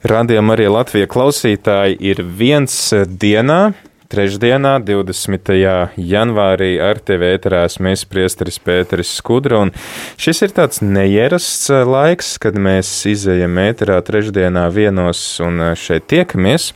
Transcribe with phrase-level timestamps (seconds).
[0.00, 2.72] Radījumā arī Latvijas klausītāji ir viens
[3.20, 3.74] dienā.
[4.10, 5.50] Trešdienā, 20.
[5.94, 9.60] janvārī, ar tevi ēterās mēs priesteris Pēteris Skudra,
[10.18, 16.72] šis ir tāds neierasts laiks, kad mēs izējam ēterā trešdienā vienos un šeit tiekamies,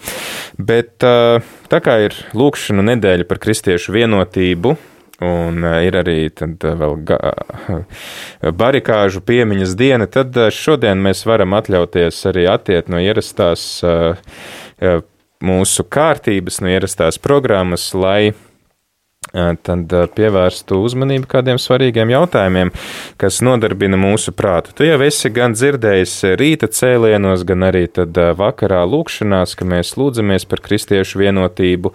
[0.61, 4.77] bet tā kā ir lūkšana nedēļa par kristiešu vienotību,
[5.25, 6.19] un ir arī
[6.63, 6.97] vēl
[8.61, 13.83] barikāžu piemiņas diena, tad šodien mēs varam atļauties arī attiet no ierastās
[15.45, 18.35] mūsu kārtības, no ierastās programmas, lai
[19.33, 22.71] tad pievērstu uzmanību kādiem svarīgiem jautājumiem,
[23.21, 24.75] kas nodarbina mūsu prātu.
[24.77, 30.47] Tu jau esi gan dzirdējis rīta cēlienos, gan arī tad vakarā lūkšanās, ka mēs lūdzamies
[30.51, 31.95] par kristiešu vienotību.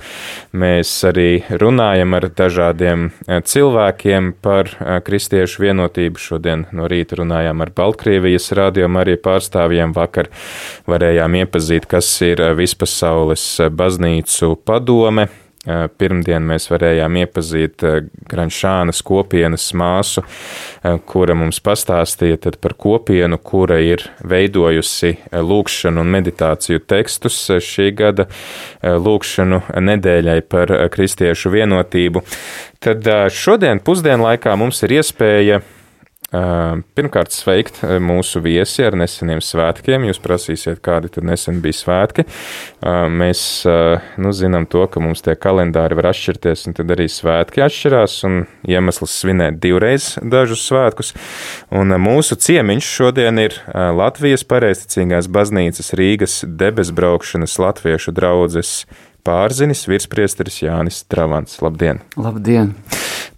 [0.60, 4.72] Mēs arī runājam ar dažādiem cilvēkiem par
[5.08, 6.20] kristiešu vienotību.
[6.20, 9.96] Šodien no rīta runājām ar Baltkrievijas rādījumu arī pārstāvjiem.
[9.96, 10.32] Vakar
[10.90, 15.30] varējām iepazīt, kas ir vispasaules baznīcu padome
[16.00, 17.84] Pirmdien mēs varējām iepazīt
[18.30, 20.24] Granšānas kopienas māsu,
[21.10, 28.28] kura mums pastāstīja par kopienu, kura ir veidojusi lūkšanu un meditāciju tekstus šī gada
[28.82, 32.24] lūkšanu nedēļai par kristiešu vienotību.
[32.80, 35.62] Tad šodien pusdienlaikā mums ir iespēja
[36.30, 40.04] Pirmkārt, sveikt mūsu viesi ar neseniem svētkiem.
[40.06, 42.26] Jūs prasīsiet, kādi tad nesen bija svētki.
[43.10, 48.20] Mēs nu, zinām to, ka mums tie kalendāri var atšķirties, un tad arī svētki atšķirās,
[48.30, 51.16] un iemesls svinēt divreiz dažus svētkus.
[51.74, 58.84] Un mūsu ciemiņš šodien ir Latvijas pareizticīgās baznīcas Rīgas debesbraukšanas latviešu draudzes
[59.26, 61.58] pārzinis, virspriesteris Jānis Travants.
[61.66, 62.06] Labdien!
[62.22, 62.76] Labdien!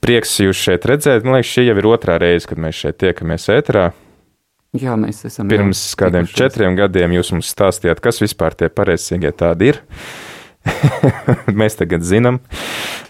[0.01, 1.25] Prieks jūs šeit redzēt.
[1.25, 3.91] Man liekas, šī jau ir otrā reize, kad mēs šeit tiekamies ēterā.
[4.81, 5.49] Jā, mēs esam.
[5.51, 6.39] Pirms kādiem tikušies.
[6.39, 9.81] četriem gadiem jūs mums stāstījāt, kas vispār tie pareizīgie tādi ir.
[11.61, 12.39] mēs tagad zinām.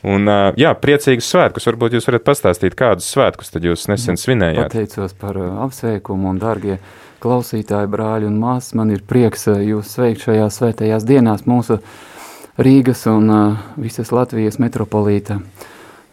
[0.07, 0.27] Un,
[0.59, 1.67] jā, priecīgus svētkus.
[1.69, 4.71] Varbūt jūs varat pastāstīt, kādus svētkus tad jūs nesen svinējāt.
[4.71, 5.37] Pateicos par
[5.67, 6.79] apsveikumu un, dārgie
[7.21, 11.77] klausītāji, brāļi un māsas, man ir prieks jūs sveikt šajās svētajās dienās mūsu
[12.61, 13.29] Rīgas un
[13.79, 15.39] visas Latvijas metropolīta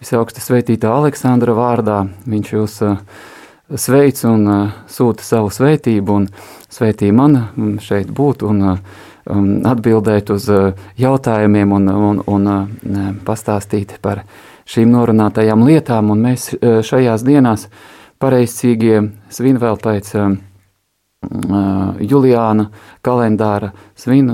[0.01, 1.99] visaugstas svētītā Aleksandra vārdā.
[2.29, 2.97] Viņš jūs uh,
[3.75, 6.29] sveic un uh, sūta savu svētību un
[6.73, 7.39] svētī man
[7.85, 8.81] šeit būt un uh,
[9.29, 10.49] um, atbildēt uz
[10.99, 12.51] jautājumiem un, un, un
[13.27, 14.25] pastāstīt par
[14.69, 16.13] šīm norunātajām lietām.
[16.15, 17.69] Un mēs šajās dienās
[18.23, 20.15] pareizcīgie svin vēl pēc
[21.21, 22.69] Juliāna
[23.03, 24.31] kalendāra svin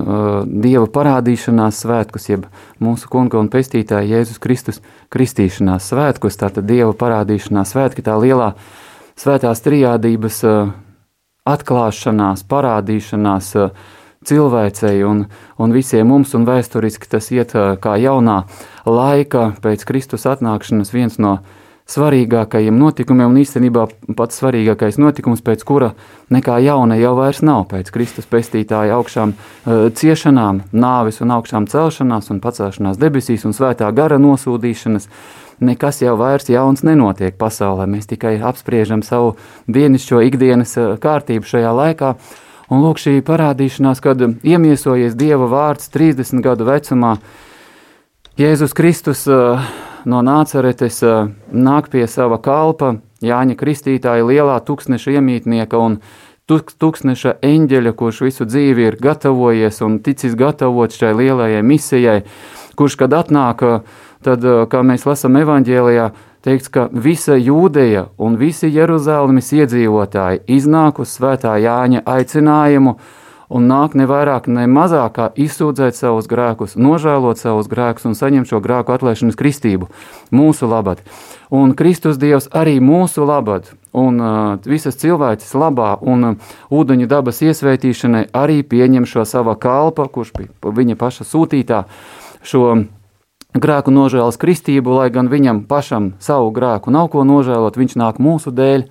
[0.61, 2.45] Dieva parādīšanās svētkus, jeb
[2.79, 8.53] mūsu kunga un pestītāja Jēzus Kristus kristīšanās svētkus, tātad Dieva parādīšanās svētki, tā lielā
[9.17, 10.43] svētās trijādības
[11.49, 13.51] atklāšanās, parādīšanās
[14.25, 18.43] cilvēcei un, un visiem mums, un vēsturiski tas iet kā jaunā
[18.85, 21.39] laika pēc Kristus atnākšanas viens no
[21.91, 23.85] svarīgākajiem notikumiem, un īstenībā
[24.17, 25.91] pats svarīgākais notikums, pēc kura
[26.33, 32.33] nekā jauna jau vairs nav, pēc Kristus pestītāja augšām uh, ciešanām, nāvis un augšām celšanās
[32.33, 35.11] un pacelšanās debesīs un svētā gara nosūdīšanas,
[35.65, 37.85] nekas jau vairs jauns nenotiek pasaulē.
[37.91, 39.37] Mēs tikai apspriežam savu
[39.69, 40.75] dienišķo ikdienas
[41.05, 42.17] kārtību šajā laikā,
[42.73, 47.19] un lūk šī parādīšanās, kad iemiesojies Dieva vārds 30 gadu vecumā,
[48.41, 49.61] Jēzus Kristus uh,
[50.05, 51.01] no Nācaretes
[51.53, 55.99] nāk pie sava kalpa, Jāņa Kristītāja lielā tūkstneša iemītnieka un
[56.49, 62.19] tūkstneša eņģeļa, kurš visu dzīvi ir gatavojies un ticis gatavot šai lielajai misijai,
[62.77, 63.65] kurš, kad atnāk,
[64.25, 66.11] tad, kā mēs lasām evaņģēlijā,
[66.45, 72.99] teikts, ka visa jūdeja un visi Jeruzalemes iedzīvotāji iznāk uz svētā Jāņa aicinājumu,
[73.49, 78.51] un nāk ne vairāk, ne mazāk kā izsūdzēt savus grēkus, nožēlot savus grēkus un saņemt
[78.51, 79.91] šo grēku atlaišanas kristību.
[80.35, 81.03] Mūsu labad.
[81.55, 83.71] Un Kristus Dievs arī mūsu labad.
[83.95, 85.95] Un uh, visas cilvēces labā.
[86.03, 91.85] Un uh, ūdeņu dabas iesvētīšanai arī pieņem šo sava kalpa, kurš bija viņa paša sūtītā,
[92.43, 92.67] šo
[93.55, 98.51] grēku nožēlas kristību, lai gan viņam pašam savu grēku nav ko nožēlot, viņš nāk mūsu
[98.51, 98.89] dēļ,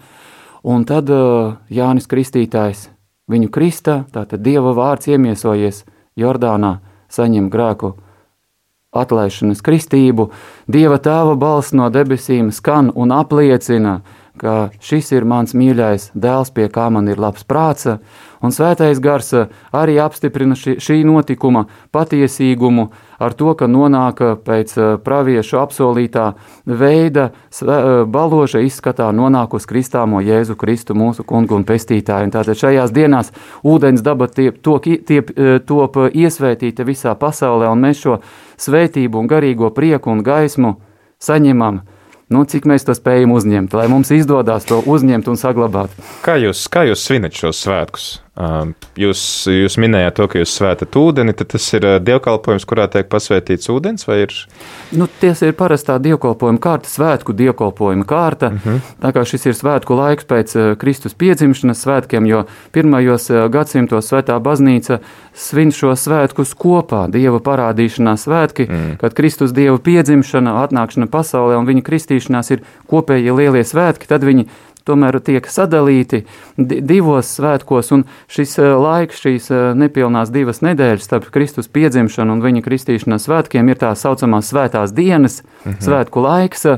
[0.63, 2.92] un tad uh, Jānis Kristītājs
[3.31, 5.85] Viņu kristā, tātad Dieva vārds iemiesojies
[6.19, 6.79] Jordānā,
[7.09, 7.93] saņem grēku
[8.93, 10.29] atlaišanas kristību,
[10.67, 14.01] Dieva tēva balss no debesīm skan un apliecina
[14.37, 17.87] ka šis ir mans mīļais dēls, pie kā man ir labs prāts,
[18.41, 19.33] un svētais gars
[19.71, 26.25] arī apstiprina šī, šī notikuma patiesīgumu ar to, ka nonāk pēc praviešu apsolītā
[26.65, 27.29] veida
[28.09, 32.29] baloža izskatā nonāk uz kristāmo Jēzu Kristu mūsu kungu un pestītāju.
[32.29, 33.33] Un tātad šajās dienās
[33.63, 35.33] ūdens daba tiep, top, tiep,
[35.67, 38.19] top iesvētīta visā pasaulē, un mēs šo
[38.61, 40.77] svētību un garīgo prieku un gaismu
[41.23, 41.83] saņemam
[42.33, 45.93] nu, cik mēs to spējam uzņemt, lai mums izdodas to uzņemt un saglabāt.
[46.25, 48.07] Kā jūs, kā jūs svinat šos svētkus?
[48.33, 53.69] Jūs, jūs minējāt to, ka jūs svētat ūdeni, tad tas ir dievkalpojums, kurā tiek pasvētīts
[53.69, 54.33] ūdens, vai ir?
[54.97, 58.49] Nu, ties ir parastā dievkalpojuma kārta, svētku dievkalpojuma kārta.
[58.49, 58.79] Uh mhm.
[58.79, 58.95] -huh.
[59.05, 64.99] Tā kā šis ir svētku laiks pēc Kristus piedzimšanas svētkiem, jo pirmajos gadsimtos svētā baznīca
[65.33, 68.97] svin šo svētkus kopā, dieva parādīšanās svētki, mm.
[68.97, 74.47] kad Kristus dieva piedzimšana, atnākšana pasaulē un viņa kristīšanās ir kopējie lielie svētki, tad viņi
[74.87, 76.23] tomēr tiek sadalīti
[76.57, 82.43] divos svētkos, un šis eh, laiks, šīs eh, nepilnās divas nedēļas starp Kristus piedzimšanu un
[82.43, 85.81] viņa kristīšanas svētkiem ir tā saucamās svētās dienas, mhm.
[85.83, 86.71] svētku laiks.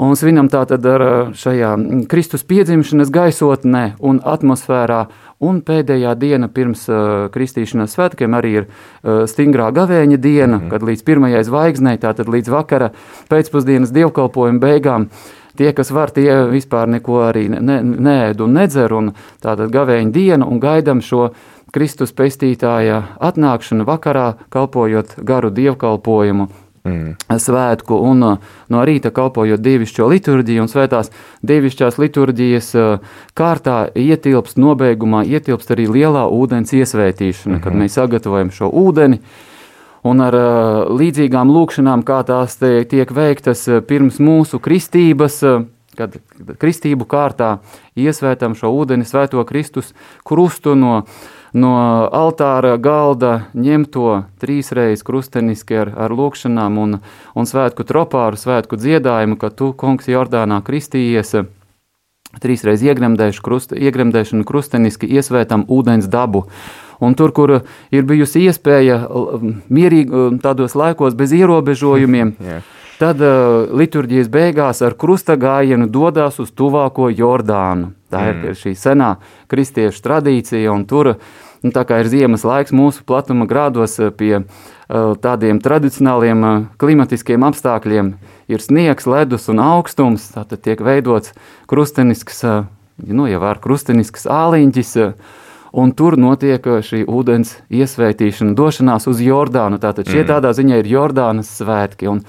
[0.00, 1.74] Un svinam tātad ar eh, šajā
[2.08, 5.02] Kristus piedzimšanas gaisotnē un atmosfērā,
[5.40, 6.98] un pēdējā diena pirms uh,
[7.32, 10.68] kristīšanas svētkiem arī ir uh, stingrā gavēņa diena, mm -hmm.
[10.68, 12.90] kad līdz pirmajai zvaigznei, tātad līdz vakara
[13.32, 18.92] pēcpusdienas dievkalpojuma beigām uh, Tie, kas var, tie vispār neko arī ne, neēd un nedzer,
[18.94, 19.12] un
[19.42, 21.30] tātad gavēņa diena un gaidam šo
[21.74, 26.48] Kristus pestītāja atnākšanu vakarā, kalpojot garu dievkalpojumu.
[26.80, 27.16] Mm.
[27.36, 28.22] Svētku un
[28.72, 31.10] no rīta kalpojot dievišķo liturģiju, un svētās
[31.44, 32.70] dievišķās liturģijas
[33.36, 37.64] kārtā ietilpst nobeigumā, ietilpst arī lielā ūdens iesvētīšana, mm -hmm.
[37.64, 37.82] kad mhm.
[37.82, 39.20] mēs sagatavojam šo ūdeni,
[40.06, 40.36] un ar
[40.90, 45.42] līdzīgām lūkšanām, kā tās tiek veiktas pirms mūsu kristības,
[46.00, 46.16] kad
[46.60, 47.58] kristību kārtā
[47.98, 49.92] iesvētam šo ūdeni svēto Kristus
[50.26, 51.02] krustu no,
[51.52, 51.72] no
[52.06, 56.98] altāra galda ņemto trīsreiz krusteniski ar, ar lūkšanām un,
[57.34, 61.34] un svētku tropāru, svētku dziedājumu, ka tu, kungs, Jordānā kristījies,
[62.40, 66.46] trīsreiz iegremdēšanu krusteniski iesvētam ūdens dabu.
[67.00, 67.54] Un tur, kur
[67.90, 69.00] ir bijusi iespēja
[69.72, 72.66] mierīgi tādos laikos bez ierobežojumiem, yeah.
[73.00, 77.94] tad uh, liturģijas beigās ar krusta gājienu dodas uz tuvāko Jordānu.
[78.10, 78.50] Tā mm.
[78.50, 79.14] ir šī senā
[79.50, 81.14] kristiešu tradīcija, un tur,
[81.64, 84.44] nu, tā kā ir ziemas laiks mūsu platuma grādos pie uh,
[85.22, 88.14] tādiem tradicionāliem uh, klimatiskiem apstākļiem,
[88.50, 91.32] ir sniegs, ledus un augstums, tātad tiek veidots
[91.70, 92.42] krustenisks,
[93.06, 94.96] nu, jau ar krustenisks āliņķis,
[95.72, 99.80] un tur notiek uh, šī ūdens iesvētīšana, došanās uz Jordānu.
[99.82, 100.30] Tātad šie mm.
[100.32, 102.24] tādā ziņā ir Jordānas svētki, un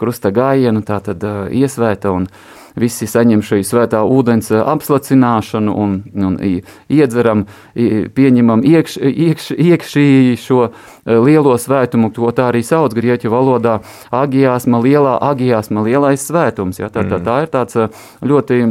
[0.00, 2.28] krusta gājienu tātad uh, iesvēta, un
[2.74, 10.08] visi saņem šī svētā ūdens uh, apslacināšanu, un, un iedzeram, pieņemam iekš, iekš, iekšī
[10.42, 10.64] šo
[11.06, 13.78] lielo svētumu, to tā arī sauc grieķu valodā,
[14.12, 16.82] agijāsma lielā, agijāsma lielais svētums.
[16.82, 16.90] Ja?
[16.90, 17.28] Tā, tā, mm.
[17.30, 18.66] tā ir tāds ļoti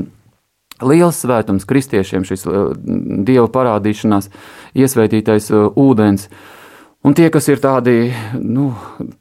[0.88, 4.30] liels svētums kristiešiem, šis uh, dieva parādīšanās,
[4.78, 6.30] iesvētītais uh, ūdens.
[7.04, 8.70] Un tie, kas ir tādi, nu,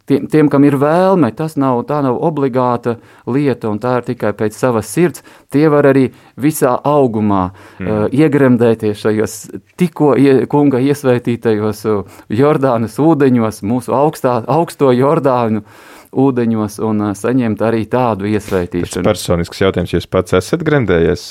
[0.07, 2.95] tiem, tiem, kam ir vēlme, tas nav, nav obligāta
[3.27, 5.25] lieta, un tā ir tikai pēc savas sirds.
[5.51, 6.05] Tie var arī
[6.39, 7.89] visā augumā mm.
[7.89, 9.35] uh, iegremdēties šajos
[9.83, 11.83] tikko ie, kunga iesvētītajos
[12.31, 19.05] Jordānas ūdeņos, mūsu augstā, augsto Jordānu uh, ūdeņos un saņemt arī tādu iesvētīšanu.
[19.05, 21.31] Tas personisks jautājums, jūs pats esat gremdējies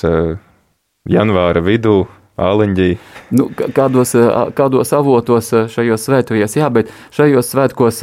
[1.11, 2.01] janvāra vidū
[2.41, 2.89] Āliņģī.
[3.31, 4.11] Nu, kādos,
[4.57, 8.01] kādos avotos šajos svētkos, jā, bet šajos svētkos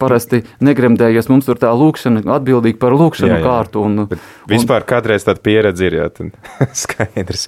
[0.00, 1.30] parasti negremdējies.
[1.32, 3.46] Mums tur tā lūkšana, atbildīga par lūkšanu jā, jā.
[3.46, 3.84] kārtu.
[3.88, 4.88] Un, bet vispār un...
[4.90, 6.36] kādreiz tāda pieredze ir, jā, tad
[6.84, 7.46] skaidrs.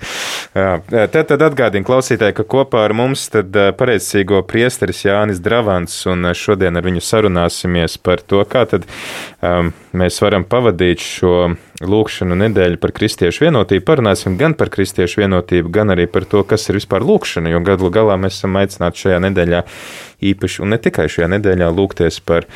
[0.57, 0.71] Jā.
[0.88, 6.80] Tad, tad atgādina klausītāji, ka kopā ar mums tad pareizcīgo priesteris Jānis Dravants, un šodien
[6.80, 8.88] ar viņu sarunāsimies par to, kā tad
[9.45, 11.35] um, mēs varam pavadīt šo
[11.85, 13.85] lūkšanu nedēļu par kristiešu vienotību.
[13.87, 17.92] Parunāsim gan par kristiešu vienotību, gan arī par to, kas ir vispār lūkšana, jo gadu
[17.94, 19.64] galā mēs esam aicināti šajā nedēļā
[20.18, 22.47] īpaši, un ne tikai šajā nedēļā, lūgties par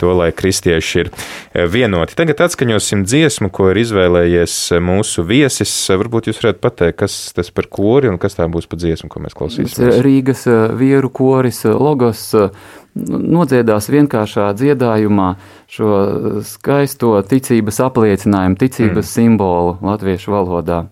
[0.00, 2.16] to, lai kristieši ir eh, vienoti.
[2.18, 5.74] Tagad atskaņosim dziesmu, ko ir izvēlējies eh, mūsu viesis.
[5.90, 9.24] Varbūt jūs varētu pateikt, kas tas par kori un kas tā būs pa dziesmu, ko
[9.24, 10.00] mēs klausīsimies.
[10.04, 12.30] Rīgas eh, vieru koris Logos
[12.96, 15.28] nodziedās vienkāršā dziedājumā
[15.70, 15.92] šo
[16.46, 19.10] skaisto ticības apliecinājumu, ticības mm.
[19.12, 20.84] simbolu latviešu valodā.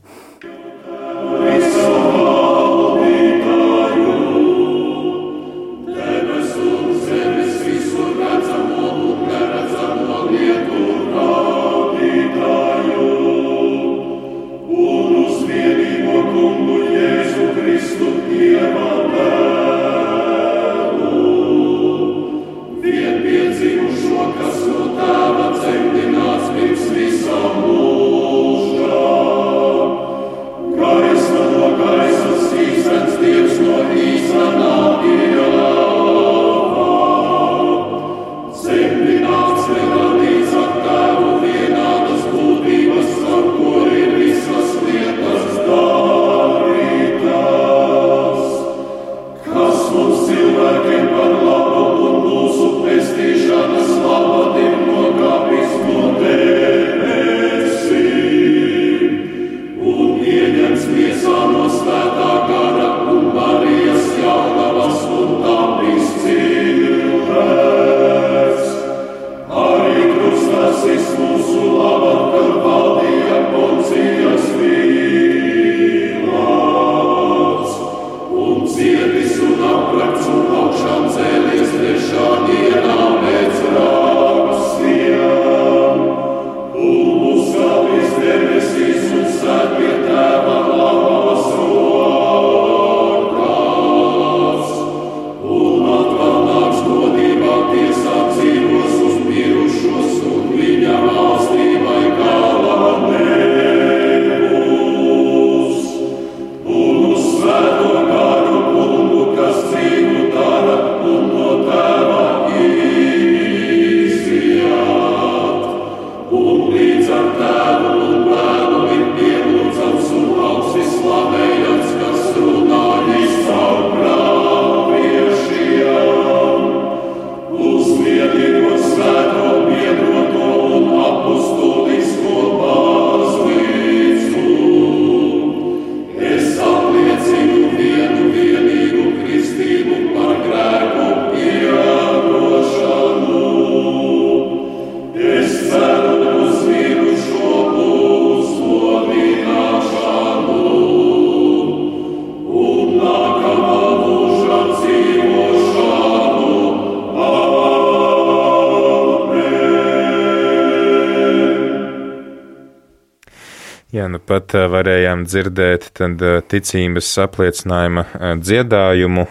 [164.28, 168.06] Pat varējām dzirdēt tad, ticības apliecinājuma
[168.38, 169.26] dziedājumu.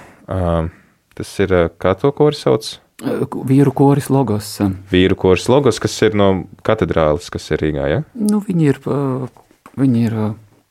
[1.17, 2.75] Tas ir, kā to kori sauc?
[2.97, 4.55] Vīru koris logos.
[4.89, 6.31] Vīru koris logos, kas ir no
[6.65, 8.03] katedrāles, kas ir Rīgā, ja?
[8.17, 8.79] Nu, viņi ir,
[9.77, 10.15] viņi ir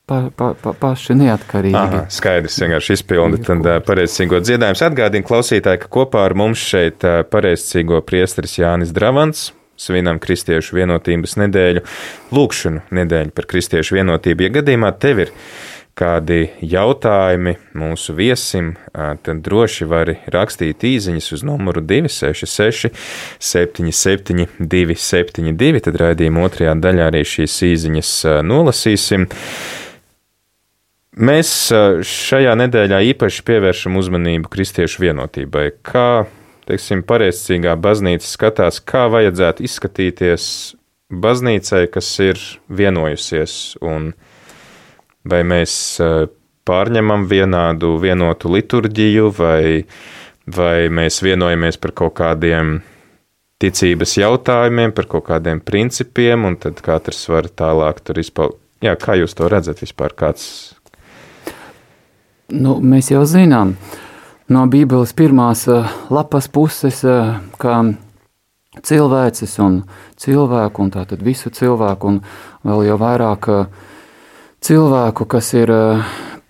[0.07, 1.75] pa, pa, pa, paši neatkarīgi.
[1.79, 4.83] Aha, skaidrs, vienkārši izpildi tad pareizcīgo dziedājums.
[4.87, 11.85] Atgādina klausītāji, ka kopā ar mums šeit pareizcīgo priesteris Jānis Dravants, svinam Kristiešu vienotības nedēļu,
[12.35, 14.47] lūkšanu nedēļu par Kristiešu vienotību.
[14.47, 15.33] Ja gadījumā tev ir
[15.97, 22.91] kādi jautājumi mūsu viesim, tad droši vari rakstīt īsiņas uz numuru 266,
[23.41, 25.83] 77, 272.
[25.87, 28.13] Tad raidījuma otrajā daļā arī šīs īsiņas
[28.45, 29.27] nolasīsim.
[31.17, 31.51] Mēs
[32.05, 35.71] šajā nedēļā īpaši pievēršam uzmanību kristiešu vienotībai.
[35.81, 36.27] Kā
[36.67, 40.49] teiksim, pareizcīgā baznīca skatās, kā vajadzētu izskatīties
[41.07, 44.11] baznīcai, kas ir vienojusies, un
[45.27, 46.27] vai mēs eh,
[46.67, 49.83] pārņemam vienādu vienotu liturģiju, vai,
[50.45, 52.79] vai mēs vienojamies par kaut kādiem
[53.61, 58.59] ticības jautājumiem, par kaut kādiem principiem, un tad katrs var tālāk tur izpaust.
[58.83, 60.13] Jā, kā jūs to redzat vispār?
[60.13, 60.43] Kāds...
[62.53, 64.06] Nu, mēs jau zinām, uh,
[64.53, 67.77] no Bībeles pirmās eh, lapas puses, eh, kā
[68.77, 69.81] cilvēces un
[70.19, 72.21] cilvēku, un tātad visu cilvēku, un
[72.67, 73.65] vēl jau vairāk eh,
[74.63, 75.73] cilvēku, kas ir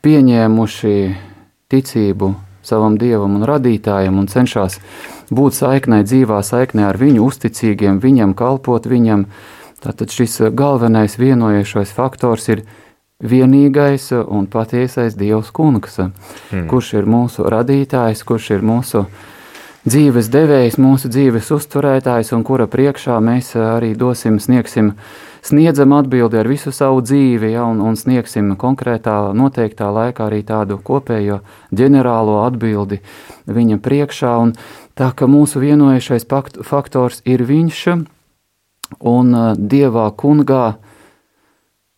[0.06, 0.98] pieņēmuši
[1.72, 2.34] ticību
[2.68, 4.80] savam dievam un radītājam un cenšas
[5.32, 9.27] būt saiknē, dzīvā saiknē ar viņu, uzticīgiem, viņam kalpot viņam.
[9.84, 12.63] Tātad šis galvenais vienojošais faktors ir
[13.24, 16.67] vienīgais un patiesais Dievs kungs, mm.
[16.69, 19.07] kurš ir mūsu radītājs, kurš ir mūsu
[19.88, 24.93] dzīves devējs, mūsu dzīves uzturētājs un kura priekšā mēs arī dosim, sniegsim,
[25.41, 30.77] sniedzam atbildi ar visu savu dzīvi, ja, un, un sniegsim konkrētā, noteiktā laikā arī tādu
[30.77, 31.39] kopējo
[31.74, 33.00] ģenerālo atbildi
[33.47, 34.53] viņa priekšā, un
[34.97, 36.27] tā ka mūsu vienojušais
[36.67, 37.81] faktors ir viņš,
[39.09, 40.77] un Dievā kungā,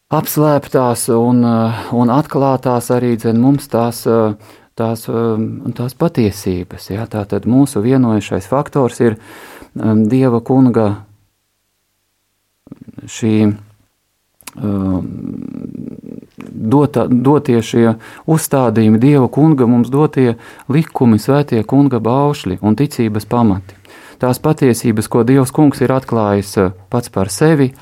[0.10, 4.34] apslēptās un, eh, un atklātās arī dzen, mums tās, eh,
[4.76, 6.90] tās, eh, tās patiesības.
[6.90, 7.06] Ja?
[7.06, 9.18] Tātad mūsu vienojušais faktors ir
[9.76, 11.06] Dieva kunga
[13.06, 13.56] šī
[16.50, 17.96] dota, dotie šie
[18.28, 20.36] uzstādījumi, Dieva kunga mums dotie
[20.68, 23.76] likumi, svētie kunga baušļi un ticības pamati.
[24.20, 27.74] Tās patiesības, ko Dievs kungs ir atklājis pats par sevi,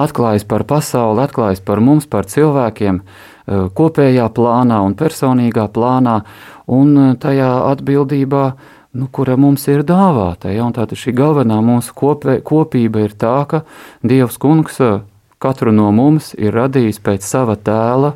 [0.00, 6.22] atklājas par pasauli, atklājas par mums, par cilvēkiem, eh, kopējā plānā un personīgā plānā,
[6.66, 8.52] un eh, tajā atbildībā,
[8.94, 10.52] nu, kura mums ir dāvāta.
[10.52, 10.68] Ja?
[10.70, 13.64] Tātad šī galvenā mūsu kopē, kopība ir tā, ka
[14.02, 15.00] Dievs kungs eh,
[15.38, 18.14] katru no mums ir radījis pēc sava tēla,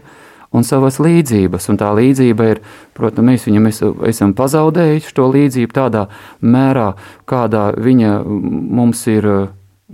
[0.56, 1.68] un savas līdzības.
[1.72, 2.62] Un tā līdzība ir,
[2.96, 6.06] protams, mēs viņam es, esam pazaudējuši to līdzību tādā
[6.40, 6.92] mērā,
[7.28, 9.28] kādā viņa mums ir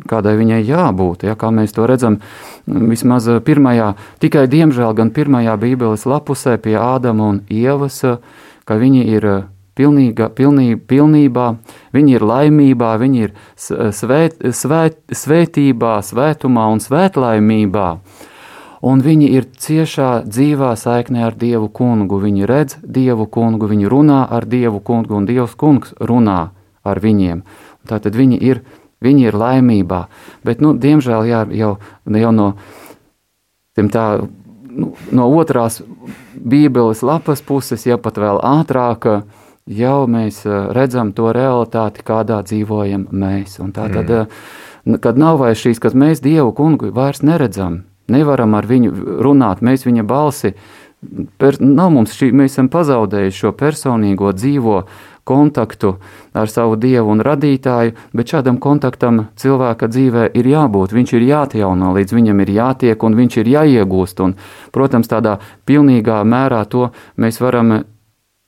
[0.09, 1.27] kādai viņai jābūt.
[1.29, 2.21] Ja, kā mēs to redzam,
[2.67, 8.01] vismaz pirmajā, tikai diemžēl gan pirmajā Bībeles lapusē pie Ādama un Ievas,
[8.65, 9.29] ka viņi ir
[9.77, 11.47] pilnīga, pilnī, pilnībā,
[11.93, 17.89] viņi ir laimībā, viņi ir svēt, svēt, svētībā, svētumā un svētlaimībā.
[18.83, 22.19] un viņi ir ciešā dzīvā saiknē ar Dievu kungu.
[22.19, 26.51] Viņi redz Dievu kungu, viņi runā ar Dievu kungu, un Dievs kungs runā
[26.83, 27.45] ar viņiem.
[27.87, 28.63] Tātad viņi ir,
[29.03, 30.07] viņi ir laimībā.
[30.47, 31.75] Bet, nu, diemžēl, jā, jau,
[32.07, 32.49] jau no,
[33.77, 34.07] tā,
[34.71, 35.81] nu, no otrās
[36.33, 39.09] Bībeles lapas puses, ja pat vēl ātrāk,
[39.67, 40.43] jau mēs
[40.75, 43.59] redzam to realitāti, kādā dzīvojam mēs.
[43.63, 44.99] Un tā tad, mm.
[45.03, 47.83] kad nav vairs šīs, kad mēs Dievu kungu vairs neredzam,
[48.13, 50.55] nevaram ar viņu runāt, mēs viņa balsi.
[51.39, 54.77] Per, nav mums šī, mēs esam pazaudējuši šo personīgo dzīvo
[55.25, 55.97] kontaktu
[56.35, 60.95] ar savu dievu un radītāju, bet šādam kontaktam cilvēka dzīvē ir jābūt.
[60.97, 64.23] Viņš ir jāatjauno, līdz viņam ir jātiek un viņš ir jāiegūst.
[64.25, 64.37] Un,
[64.75, 65.39] protams, tādā
[65.69, 67.83] pilnīgā mērā to mēs varam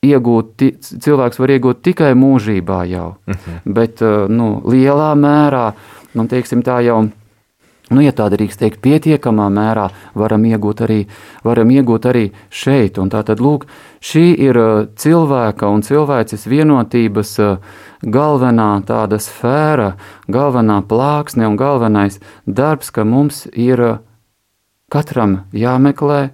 [0.05, 0.65] iegūt,
[1.05, 3.61] cilvēks var iegūt tikai mūžībā jau, mhm.
[3.65, 5.69] bet nu, lielā mērā,
[6.15, 7.05] nu, teiksim tā jau
[7.93, 11.03] Nu, ja tā drīkst teikt, pietiekamā mērā varam iegūt arī,
[11.45, 12.97] varam iegūt arī šeit.
[12.97, 13.67] Un tā tad, lūk,
[14.01, 17.59] šī ir uh, cilvēka un cilvēces vienotības uh,
[18.01, 19.91] galvenā tāda sfēra,
[20.33, 22.17] galvenā plāksne un galvenais
[22.49, 24.01] darbs, ka mums ir uh,
[24.89, 26.31] katram jāmeklē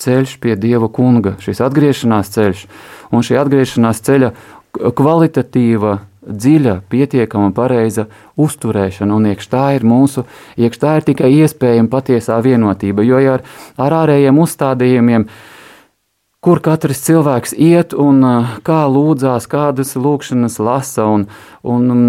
[0.00, 2.66] ceļš pie Dieva kunga, šis atgriešanās ceļš,
[3.08, 4.34] un šī atgriešanās ceļa
[5.00, 5.96] kvalitatīva
[6.30, 8.06] dziļa, pietiekama, pareiza
[8.40, 10.24] uzturēšana, un iekš tā ir mūsu,
[10.60, 13.46] iekš tā ir tikai iespējama patiesā vienotība, jo ar,
[13.80, 15.28] ar ārējiem uzstādījumiem,
[16.40, 18.24] kur katrs cilvēks iet un
[18.66, 21.26] kā lūdzās, kādas lūkšanas lasa un,
[21.62, 22.04] un um,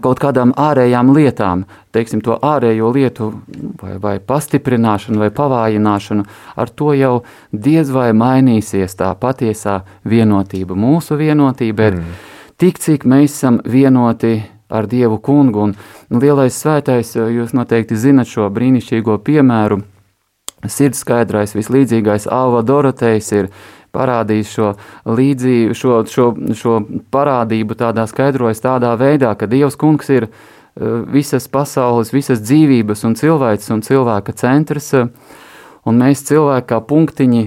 [0.00, 3.30] kaut kādām ārējām lietām, teiksim, to ārējo lietu
[3.80, 7.14] vai, vai pastiprināšanu vai pavājināšanu, ar to jau
[7.52, 10.76] diez vai mainīsies tā patiesā vienotība.
[10.76, 12.00] Mūsu vienotība ir.
[12.00, 15.68] Mm tik cik mēs esam vienoti ar Dievu kungu.
[15.68, 19.82] Un lielais svētais, jūs noteikti zinat šo brīnišķīgo piemēru.
[20.64, 23.50] Sirds skaidrais, vislīdzīgais Alva Dorotejs ir
[23.94, 24.72] parādījis šo,
[25.06, 26.78] līdzību, šo, šo, šo
[27.14, 30.30] parādību tādā skaidrojas tādā veidā, ka Dievs kungs ir
[31.12, 34.90] visas pasaules, visas dzīvības un cilvēks un cilvēka centrs,
[35.84, 37.44] un mēs cilvēki kā punktiņi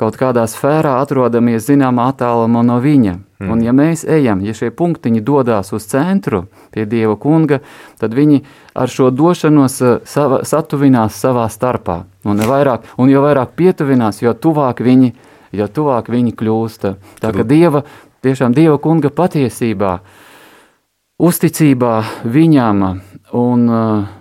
[0.00, 3.18] kaut kādā sfērā atrodamies zināmā attālumā no viņa.
[3.40, 3.52] Mm.
[3.54, 6.42] Un ja mēs ejam, ja šie punktiņi dodas uz centru
[6.74, 7.62] pie Dieva kunga,
[7.96, 8.42] tad viņi
[8.76, 12.02] ar šo došanos eh, sava, satuvinās savā starpā.
[12.28, 15.14] Un, vairāk, un jo vairāk pietuvinās, jo tuvāk viņi,
[15.56, 16.84] jo tuvāk viņi kļūst.
[17.24, 17.86] Tā kā Dieva,
[18.20, 19.94] tiešām Dieva kunga patiesībā,
[21.16, 21.94] uzticībā
[22.28, 22.84] viņam
[23.40, 24.12] un eh,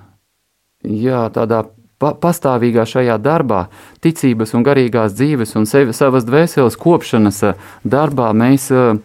[1.03, 1.65] jā, tādā
[1.99, 3.65] pa, pastāvīgā šajā darbā,
[3.99, 8.95] ticības un garīgās dzīves un sevi, savas dvēseles kopšanas eh, darbā mēs uh,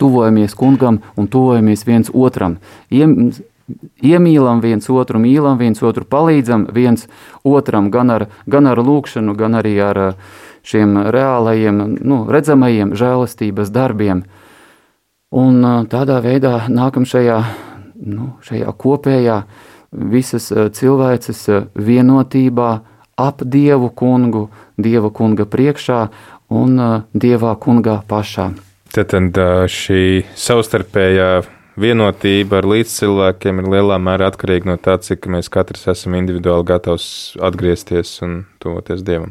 [0.00, 2.58] tuvojamies kungam un tuvojamies viens otram.
[2.90, 3.32] Iem,
[4.02, 7.06] iemīlam viens otru, mīlam viens otru, palīdzam viens
[7.44, 10.30] otram gan ar, gan ar lūkšanu, gan arī ar uh,
[10.66, 14.24] šiem reālajiem, nu, redzamajiem žēlastības darbiem.
[15.30, 17.38] Un tādā veidā nākam šajā,
[18.02, 19.42] nu, šajā kopējā
[19.90, 22.70] visas eh, cilvēces eh, vienotībā
[23.20, 26.00] ap Dievu kungu, Dieva kunga priekšā
[26.50, 28.50] un eh, Dievā kungā pašā.
[28.90, 29.36] Tad, tad
[29.70, 31.30] šī savstarpējā
[31.80, 37.06] vienotība ar līdzcilvēkiem ir lielā mērā atkarīga no tā, cik mēs katrs esam individuāli gatavs
[37.38, 39.30] atgriezties un tuvoties Dievam.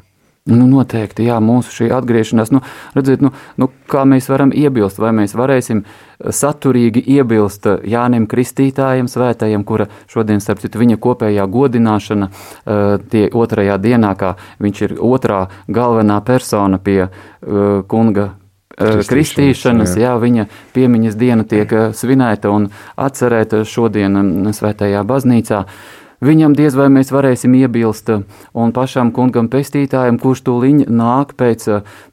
[0.50, 2.64] Nu, noteikti, jā, mūsu šī atgriešanās, nu,
[2.96, 5.84] redziet, nu, nu, kā mēs varam iebilst, vai mēs varēsim
[6.24, 12.32] saturīgi iebilst Jānim Kristītājam, svētajam, kura šodien, starp citu, viņa kopējā godināšana
[13.12, 17.04] tie otrajā dienā, kā viņš ir otrā galvenā persona pie
[17.92, 18.32] kunga
[18.80, 20.10] kristīšanas, kristīšanas jā.
[20.10, 25.66] jā, viņa piemiņas diena tiek svinēta un atcerēta šodien mm, svētajā baznīcā.
[26.20, 28.10] Viņam diez vai mēs varēsim iebilst,
[28.52, 31.68] un pašam kungam pestītājam, kurš tūliņ nāk pēc,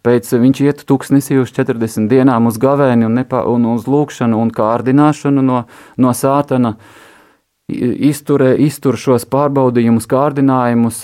[0.06, 4.54] pēc viņš iet tuksnesī uz 40 dienām uz gavēni un, nepa, un uz lūkšanu un
[4.54, 5.64] kārdināšanu no,
[5.98, 6.76] no sātana,
[7.66, 11.02] izturē, iztur šos pārbaudījumus, kārdinājumus,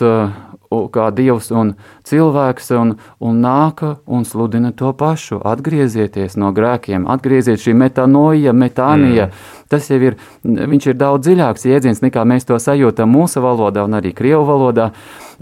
[0.92, 1.74] kā dievs un
[2.08, 5.40] cilvēks, un, un nāk un sludina to pašu.
[5.48, 9.28] Atgriezieties no grēkiem, atgriezieties šī metanoja, metānija.
[9.28, 9.66] Mm.
[9.72, 13.98] Tas jau ir, viņš ir daudz dziļāks jēdziens nekā mēs to sajūtam mūsu valodā un
[14.00, 14.90] arī krievu valodā.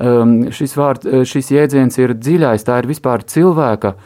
[0.01, 3.97] Um, šis, vārd, šis jēdziens ir dziļais, tā ir vispār cilvēka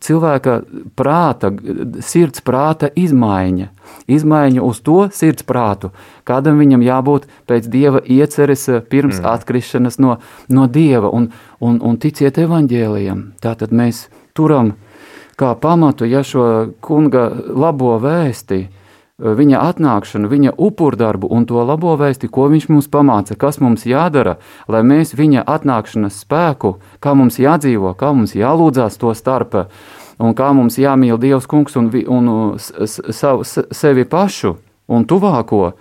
[0.00, 0.60] cilvēka
[0.98, 1.50] prāta,
[2.04, 3.68] sirds prāta izmaiņa.
[4.10, 5.90] Izmaiņa uz to sirds prātu,
[6.28, 9.30] kādam viņam jābūt pēc dieva ieceres eh, pirms mm.
[9.34, 13.24] atkrišanas no, no dieva un, un, un ticiet evaņģēlijam.
[13.42, 14.74] Tātad mēs turam
[15.40, 16.44] kā pamatu, ja šo
[16.84, 18.66] kunga labo vēsti,
[19.20, 24.38] viņa atnākšanu, viņa upurdarbu un to labo vēsti, ko viņš mums pamāca, kas mums jādara,
[24.68, 29.66] lai mēs viņa atnākšanas spēku, kā mums jādzīvo, kā mums jālūdzās to starpā
[30.20, 34.56] un kā mums jāmīl Dievs kungs un, un savu, sevi pašu
[34.88, 35.72] un tuvāko,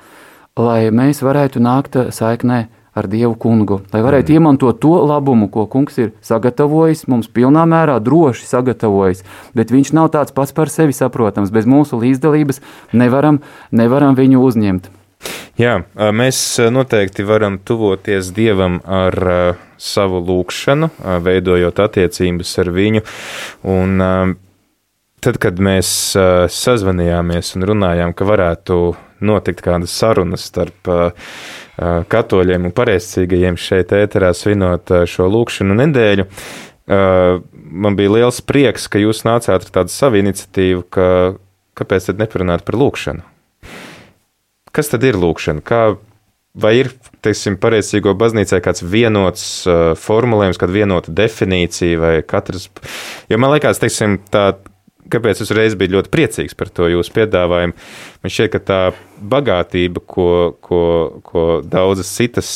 [0.59, 2.65] lai mēs varētu nākt saiknē
[2.97, 4.39] ar Dievu kungu, lai varētu mm.
[4.39, 9.23] iemantot to labumu, ko kungs ir sagatavojis, mums pilnā mērā droši sagatavojis,
[9.57, 11.53] bet viņš nav tāds pats par sevi saprotams.
[11.53, 12.63] Bez mūsu līdzdalības
[12.97, 14.89] nevaram, nevaram viņu uzņemt.
[15.59, 15.81] Jā,
[16.15, 16.39] mēs
[16.71, 19.17] noteikti varam tuvoties Dievam ar
[19.79, 20.87] savu lūgšanu,
[21.25, 23.03] veidojot attiecības ar viņu.
[23.67, 23.99] Un,
[25.23, 25.89] tad, kad mēs
[26.53, 28.79] sazvanījāmies un runājām, ka varētu
[29.25, 30.89] notikt kādas sarunas starp
[31.79, 36.25] katoļiem un pareizcīgajiem šeit ēterā svinot šo lūkšanu nedēļu,
[36.89, 41.07] man bija liels prieks, ka jūs nācāt ar tādu savu iniciatīvu, ka
[41.79, 43.25] kāpēc tad neparunāt par lūkšanu?
[44.75, 45.63] Kas tad ir lūkšana?
[45.65, 45.81] Kā,
[46.59, 46.91] vai ir,
[47.25, 52.69] teiksim, pareizsīgo baznīcai kāds vienots uh, formulējums, kāda vienota definīcija vai katrs?
[53.31, 54.51] Jo man liekas, teiksim, tā,
[55.09, 57.77] kāpēc es reiz biju ļoti priecīgs par to jūsu piedāvājumu.
[58.23, 58.79] Man šķiet, ka tā
[59.19, 60.27] bagātība, ko,
[60.65, 60.81] ko,
[61.25, 62.51] ko daudzas citas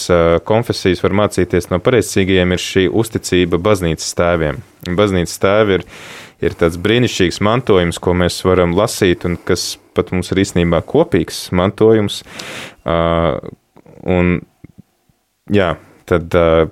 [0.47, 4.61] konfesijas var mācīties no pareizsīgajiem, ir šī uzticība baznīcas tēviem.
[4.99, 5.87] Baznīcas tēvi ir
[6.43, 11.45] ir tāds brīnišķīgs mantojums, ko mēs varam lasīt, un kas pat mums ir īstenībā kopīgs
[11.55, 12.21] mantojums.
[12.83, 13.39] Uh,
[14.03, 14.39] un,
[15.53, 15.73] jā,
[16.09, 16.67] tad, uh,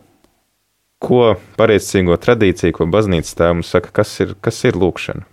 [1.01, 5.30] ko pareizcīgo tradīciju, ko baznīca tēvs saka, kas ir, kas ir lūkšana?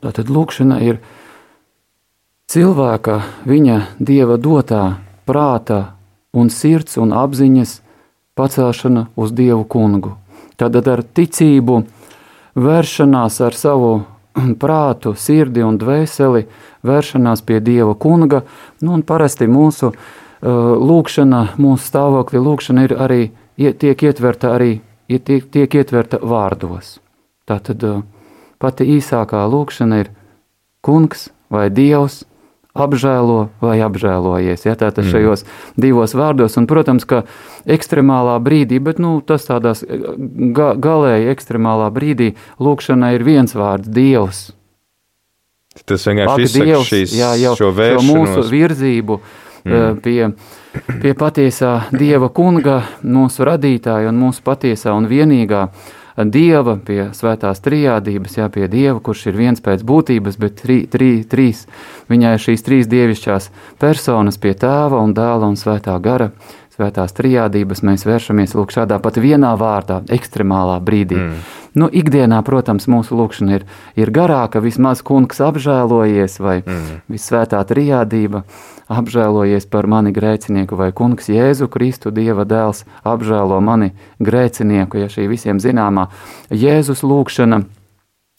[0.00, 1.00] Tātad lūkšana ir
[2.50, 5.96] cilvēka, viņa dieva dotā prāta
[6.32, 7.80] un sirds un apziņas
[8.38, 10.16] pacelšana uz dievu kungu.
[10.56, 11.82] Tad ar ticību
[12.56, 13.92] vēršanās ar savu
[14.60, 16.46] prātu, sirdi un dvēseli,
[16.86, 18.42] vēršanās pie Dieva kunga.
[18.84, 19.96] Nu, parasti mūsu uh,
[20.78, 23.20] lūkšana, mūsu stāvokļa lūkšana ir arī,
[23.56, 24.78] tiek ietverta arī
[25.10, 26.98] tiek, tiek ietverta vārdos.
[27.48, 28.02] Tātad uh,
[28.60, 30.12] pati īsākā lūkšana ir
[30.84, 32.22] kungs vai dievs,
[32.76, 34.64] apžēlo vai apžēlojies.
[34.68, 35.10] Ja, tātad mm.
[35.10, 35.44] šajos
[35.80, 37.24] divos vārdos, un, protams, ka
[37.66, 44.50] ekstremālā brīdī, bet nu, tas tādās ga, galēji ekstremālā brīdī, lūkšana ir viens vārds- Dievs.
[45.86, 48.06] Tas vienkārši izsaka šīs, jā, jau, šo vēršanos.
[48.06, 49.20] Šo mūsu virzību
[49.64, 50.00] mm.
[50.02, 50.32] pie,
[51.02, 55.68] pie patiesā Dieva kunga, mūsu radītāja un mūsu patiesā un vienīgā
[56.16, 61.10] dieva, pie svētās trijādības, jā, pie dieva, kurš ir viens pēc būtības, bet tri, tri,
[61.24, 61.66] trīs,
[62.10, 66.30] viņai ir šīs trīs dievišķās personas pie tēva un dēla un svētā gara.
[66.80, 71.18] Svētās trijādības mēs vēršamies lūk šādā pat vienā vārdā, ekstremālā brīdī.
[71.20, 71.40] Mm.
[71.76, 73.66] Nu, ikdienā, protams, mūsu lūkšana ir,
[74.00, 77.02] ir garāka, vismaz kungs apžēlojies vai mm.
[77.12, 78.46] visvētā trijādība
[78.88, 85.28] apžēlojies par mani grēcinieku, vai kungs Jēzu Kristu, Dieva dēls, apžēlo mani grēcinieku, ja šī
[85.28, 86.06] visiem zināmā
[86.48, 87.60] Jēzus lūkšana,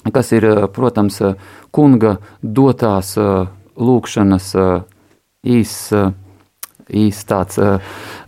[0.10, 1.22] kas ir, protams,
[1.70, 3.14] kunga dotās
[3.78, 4.50] lūkšanas
[5.46, 5.78] īs,
[6.90, 7.60] īs tāds,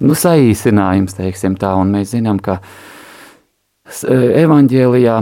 [0.04, 2.60] nu, saīsinājums, teiksim tā, un mēs zinām, ka
[4.44, 5.18] evaņģēlijā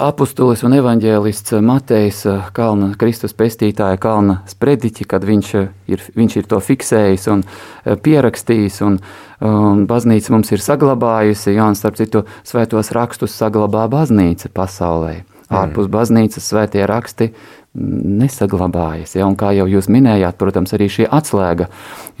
[0.00, 2.22] apustulis un evaņģēlists Matejs
[2.54, 5.50] Kalna, Kristus pestītāja Kalna sprediķi, kad viņš
[5.92, 7.44] ir, viņš ir to fiksējis un
[7.84, 8.98] pierakstījis, un,
[9.44, 15.20] un baznīca mums ir saglabājusi, jā, un starp citu svētos rakstus saglabā baznīca pasaulē.
[15.44, 15.58] Mm.
[15.60, 17.30] Ārpus baznīcas svētie raksti
[17.74, 19.16] nesaglabājas.
[19.18, 19.26] Ja?
[19.26, 21.68] Un kā jau jūs minējāt, protams, arī šī atslēga,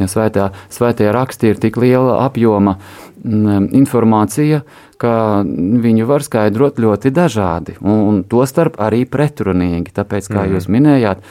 [0.00, 2.76] ja svētā, svētie raksti ir tik liela apjoma
[3.22, 4.64] m, informācija,
[4.98, 9.94] ka viņu var skaidrot ļoti dažādi, un, un tostarp arī pretrunīgi.
[9.94, 10.54] Tāpēc, kā mm.
[10.54, 11.24] jūs minējāt,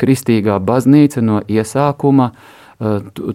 [0.00, 2.32] kristīgā baznīca no iesākuma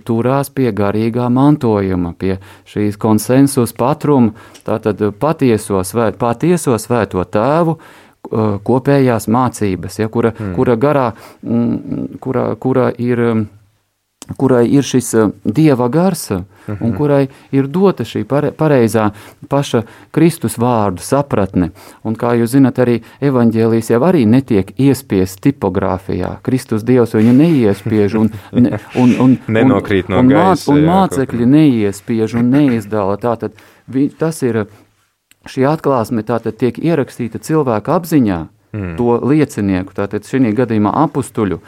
[0.07, 2.37] turās pie garīgā mantojuma, pie
[2.69, 4.31] šīs konsensus patruma,
[4.63, 7.75] tātad patieso, svēt, patieso svēto tēvu,
[8.63, 10.53] kopējās mācības, ja, kura, mm.
[10.57, 11.09] kura garā,
[12.23, 13.45] kura, kura ir
[14.37, 16.43] kurai ir šis dieva gars, -huh.
[16.81, 16.97] un mhm.
[16.97, 18.23] kurai ir dota šī
[18.57, 19.11] pareizā
[19.49, 21.69] paša Kristus vārdu sapratne.
[22.03, 26.37] Un, kā jūs zinat, arī evaņģēlijas jau arī netiek iespiest tipogrāfijā.
[26.41, 30.71] Kristus Dievs viņu neiespiež un, ne, un, un, Nenokrīt no un, gaisa.
[30.71, 33.17] Un, un mācekļi neiespiež un neizdala.
[33.17, 33.51] Tātad
[34.17, 34.65] tas ir
[35.49, 38.39] šī atklāsme tātad tiek ierakstīta cilvēka apziņā,
[38.73, 38.93] mm.
[38.99, 41.61] to liecinieku, tātad šī gadījumā apustuļu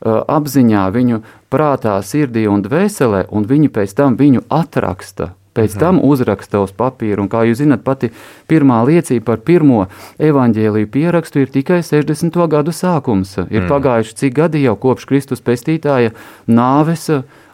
[0.00, 1.20] apziņā, viņu
[1.52, 5.80] prātā, sirdī un dvēselē, un viņi pēc tam viņu atraksta pēc mhm.
[5.80, 7.18] tam uzraksta uz papīra.
[7.22, 8.12] Un, kā jūs zināt, pati
[8.50, 9.80] pirmā liecība par pirmo
[10.22, 12.38] evaņģēlīju pierakstu ir tikai 60.
[12.52, 13.36] gadu sākums.
[13.48, 13.68] Ir mhm.
[13.72, 16.14] pagājuši cik gadi jau kopš Kristus pestītāja
[16.46, 17.08] nāves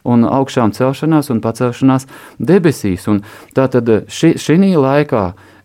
[0.06, 2.06] un augšām celšanās un pacelšanās
[2.38, 3.08] debesīs.
[3.10, 3.24] Un
[3.56, 4.36] tātad šī
[4.76, 5.55] laikā uh,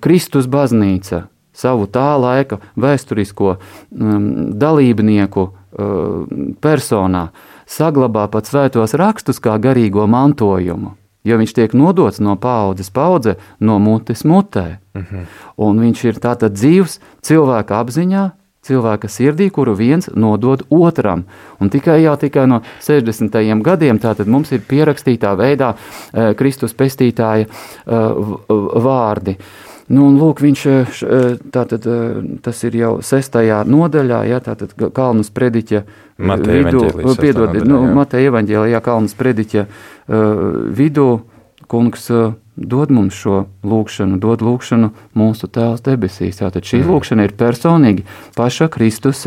[0.00, 5.52] Kristus baznīca savu tā laika vēsturisko um, dalībnieku uh,
[6.62, 7.28] personā
[7.68, 10.94] saglabā pat svētos rakstus kā garīgo mantojumu.
[11.26, 14.78] Jo viņš tiek nodots no paudzes paudze, no mutes mutē.
[14.94, 15.16] Uh mhm.
[15.16, 15.26] -huh.
[15.56, 18.30] Un viņš ir tātad dzīves cilvēka apziņā,
[18.68, 21.24] cilvēka sirdī, kuru viens nodod otram.
[21.60, 23.40] Un tikai jau tikai no 60.
[23.64, 28.36] gadiem mums ir pierakstītā veidā uh, Kristus pestītāja uh,
[28.84, 29.38] vārdi.
[29.88, 30.62] Nu, un, lūk, viņš,
[31.52, 31.86] tātad,
[32.44, 35.80] tas ir jau sestajā nodaļā, ja, tātad Kalnas prediķa
[36.18, 36.82] vidū,
[37.16, 40.42] piedodiet, nu, Mateja evaņģēlijā Kalnas prediķa uh,
[40.76, 41.08] vidū,
[41.70, 42.10] kungs
[42.58, 46.40] dod mums šo lūkšanu, dod lūkšanu mūsu Tēvs debesīs.
[46.40, 46.90] Tātad šī mm.
[46.90, 49.24] lūkšana ir personīgi paša Kristus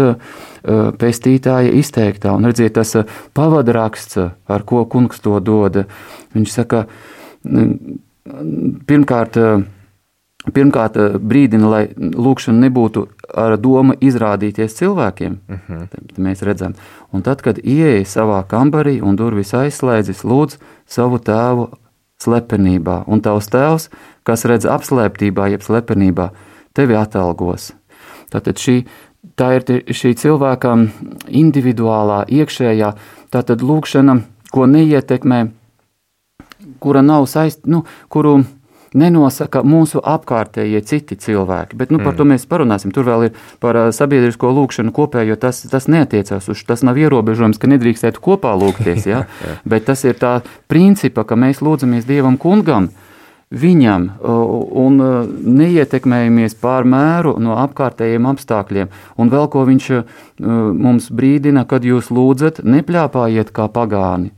[0.61, 2.35] pestītāja izteiktā.
[2.35, 2.95] Un redziet, tas
[3.37, 4.19] pavadraksts,
[4.51, 5.83] ar ko kungs to dod,
[6.35, 6.85] viņš saka,
[8.89, 9.39] pirmkārt,
[10.41, 13.03] Pirmkārt, brīdina, lai lūkšana nebūtu
[13.37, 15.35] ar domu izrādīties cilvēkiem.
[15.37, 15.73] Uh mhm.
[15.73, 15.87] -huh.
[15.91, 16.73] Tad mēs redzam,
[17.11, 21.69] un tad, kad ieeja savā kambarī un durvis aizslēdzis, lūdz savu tēvu
[22.21, 23.89] slepenībā, un tavs tēvs,
[24.27, 26.29] kas redz apslēptībā, jeb slepenībā,
[26.77, 27.71] tevi atalgos.
[28.31, 28.77] Tātad šī,
[29.35, 30.75] tā ir šī cilvēka
[31.41, 32.93] individuālā, iekšējā,
[33.33, 35.43] tātad lūkšana, ko neietekmē,
[36.83, 38.41] kura nav saistīta, nu, kuru
[38.97, 41.77] nenosaka mūsu apkārtējie citi cilvēki.
[41.79, 42.17] Bet nu, par mm.
[42.19, 42.91] to mēs parunāsim.
[42.95, 45.37] Tur vēl ir par sabiedrisko lūkšanu kopējo.
[45.39, 49.07] Tas, tas neatiecās uz tas nav ierobežojums, ka nedrīkstētu kopā lūgties.
[49.07, 49.23] Ja?
[49.71, 50.39] Bet tas ir tā
[50.71, 52.91] principa, ka mēs lūdzamies Dievam kungam.
[53.51, 55.01] Viņam un
[55.59, 58.91] neietekmējamies pār mēru no apkārtējiem apstākļiem.
[59.19, 59.89] Un vēl ko viņš
[60.39, 64.31] mums brīdina, kad jūs lūdzat, nepļāpājiet kā pagāni.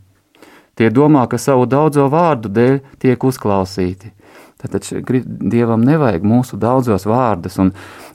[0.73, 4.09] Tie domā, ka savu daudzo vārdu dēļ tiek uzklausīti.
[4.63, 4.87] Tātad
[5.27, 7.73] Dievam nevajag mūsu daudzos vārdus, un,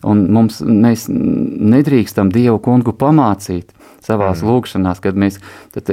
[0.09, 3.75] un mums, mēs nedrīkstam Dievu kungu pamācīt
[4.09, 4.49] savās mm.
[4.49, 5.39] lūkšanās, kad mēs,
[5.75, 5.91] tad,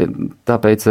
[0.48, 0.88] tāpēc,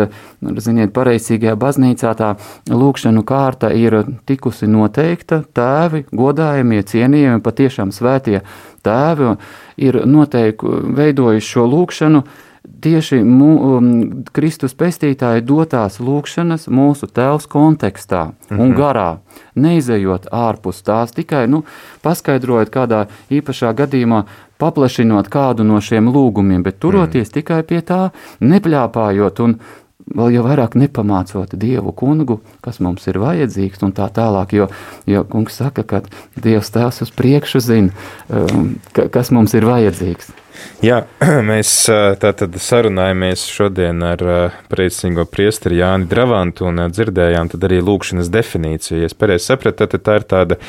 [0.61, 2.35] ziniet, pareizīgajā baznīcā tā
[2.71, 8.43] lūkšanu kārta ir tikusi noteikta, tēvi, godājumie, cienījami, patiešām svētie
[8.85, 9.37] tēvi
[9.81, 12.25] ir noteikti veidojuši šo lūkšanu,
[12.65, 13.89] tieši mū, um,
[14.33, 18.61] Kristus pestītāja dotās lūkšanas mūsu tēvs kontekstā mm -hmm.
[18.61, 18.79] un mhm.
[18.79, 19.11] garā,
[19.55, 21.65] neizejot ārpus tās, tikai nu,
[22.03, 24.25] paskaidrojot kādā īpašā gadījumā,
[24.59, 27.33] paplašinot kādu no šiem lūgumiem, bet turoties mm.
[27.33, 29.59] tikai pie tā, nepļāpājot un
[30.11, 34.69] vēl jau vairāk nepamācot Dievu kungu, kas mums ir vajadzīgs un tā tālāk, jo,
[35.11, 36.03] jo kungs saka, ka
[36.37, 40.33] Dievs tēvs uz priekšu zina, um, kas mums ir vajadzīgs.
[40.85, 41.01] Jā,
[41.51, 41.71] mēs
[42.23, 44.25] tātad sarunājamies šodien ar
[44.71, 49.01] priecīgo priesteri Jāni Dravantu un dzirdējām tad arī lūkšanas definīciju.
[49.03, 50.61] Ja es pareizi sapratu, tad tā ir tāda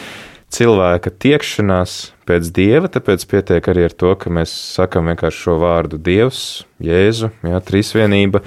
[0.54, 6.00] cilvēka tiekšanās pēc dieva, tāpēc pietiek arī ar to, ka mēs sakam vienkārši šo vārdu
[6.02, 8.42] Dievs, Jēzu, jā, trīsvienība,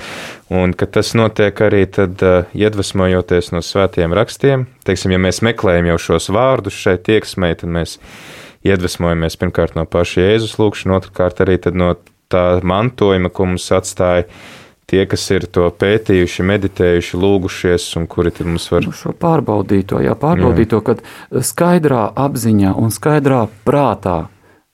[0.55, 2.23] un ka tas notiek arī tad
[2.57, 4.67] iedvesmojoties no svētiem rakstiem.
[4.89, 7.99] Teiksim, ja mēs meklējam jau šos vārdus šai tieksmei, tad mēs
[8.67, 11.95] iedvesmojamies pirmkārt no paša Jēzus lūkšana, otrkārt arī no
[12.33, 14.27] tā mantojuma, ko mums atstāja
[14.89, 18.87] tie, kas ir to pētījuši, meditējuši, lūgušies, un kuri tad mums var.
[18.89, 21.05] Nu, šo pārbaudīto, jā, pārbaudīto, kad
[21.45, 24.19] skaidrā apziņā un skaidrā prātā,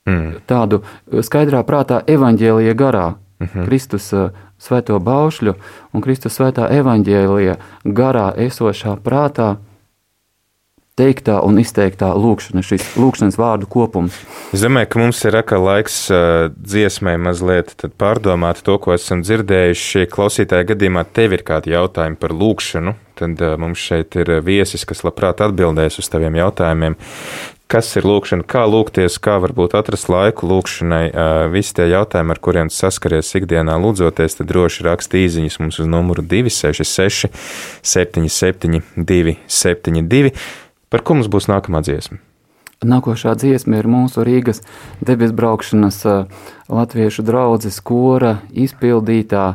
[0.07, 0.41] mm.
[0.47, 0.81] tādu
[1.25, 3.67] skaidrā prātā evaņģēlija garā, mm -hmm.
[3.67, 4.13] Kristus
[4.57, 5.55] svēto baušļu
[5.93, 9.55] un Kristus svētā evaņģēlija garā esošā prātā
[10.95, 14.15] teiktā un izteiktā lūkšana, šis lūkšanas vārdu kopums.
[14.55, 20.07] Es domāju, ka mums ir atkal laiks uh, dziesmai mazliet pārdomāt to, ko esam dzirdējuši.
[20.11, 25.03] Klausītāja gadījumā tev ir kādi jautājumi par lūkšanu, tad uh, mums šeit ir viesis, kas
[25.03, 26.95] labprāt atbildēs uz taviem jautājumiem.
[27.65, 32.39] Kas ir lūkšana, kā lūgties, kā varbūt atrast laiku lūkšanai, uh, visi tie jautājumi, ar
[32.47, 37.33] kuriem saskaries ikdienā lūdzoties, tad droši raksti īziņas mums uz numuru 266
[37.83, 40.37] 77 272.
[40.89, 42.19] Par ko mums būs nākamā dziesma?
[42.85, 44.59] Nākošā dziesma ir mūsu Rīgas
[45.05, 46.01] debesbraukšanas
[46.69, 49.45] latviešu draudzes kora izpildītā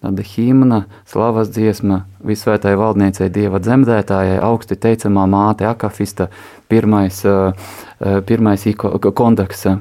[0.00, 6.30] tāda himna, slavas dziesma visvētai valdniecei dieva dzemdētājai, augsti teicamā māte Akafista,
[6.72, 7.20] pirmais,
[8.26, 9.76] pirmais kondaksa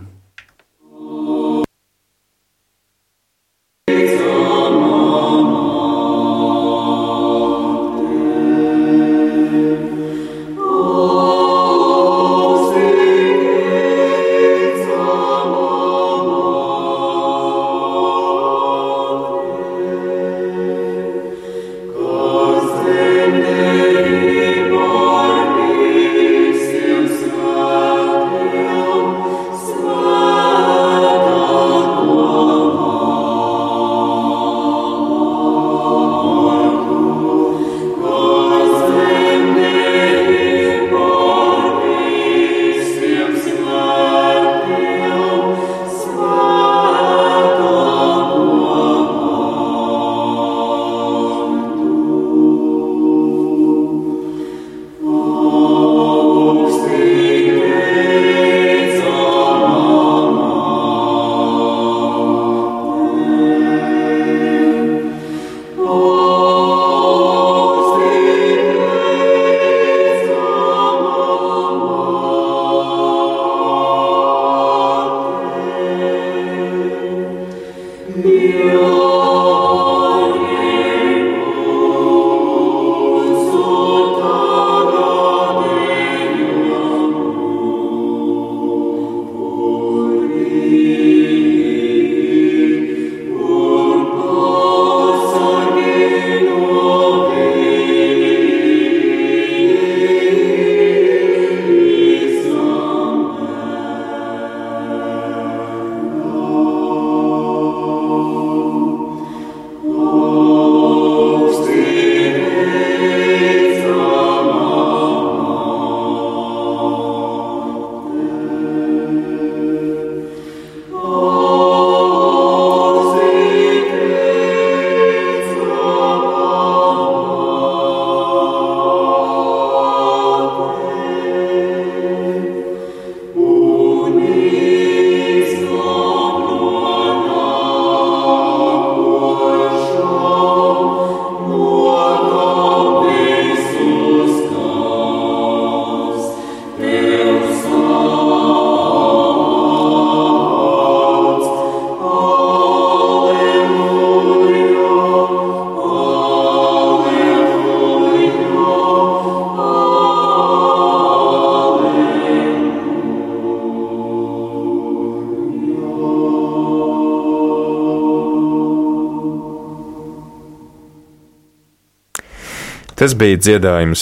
[172.99, 174.01] Tas bija dziedājums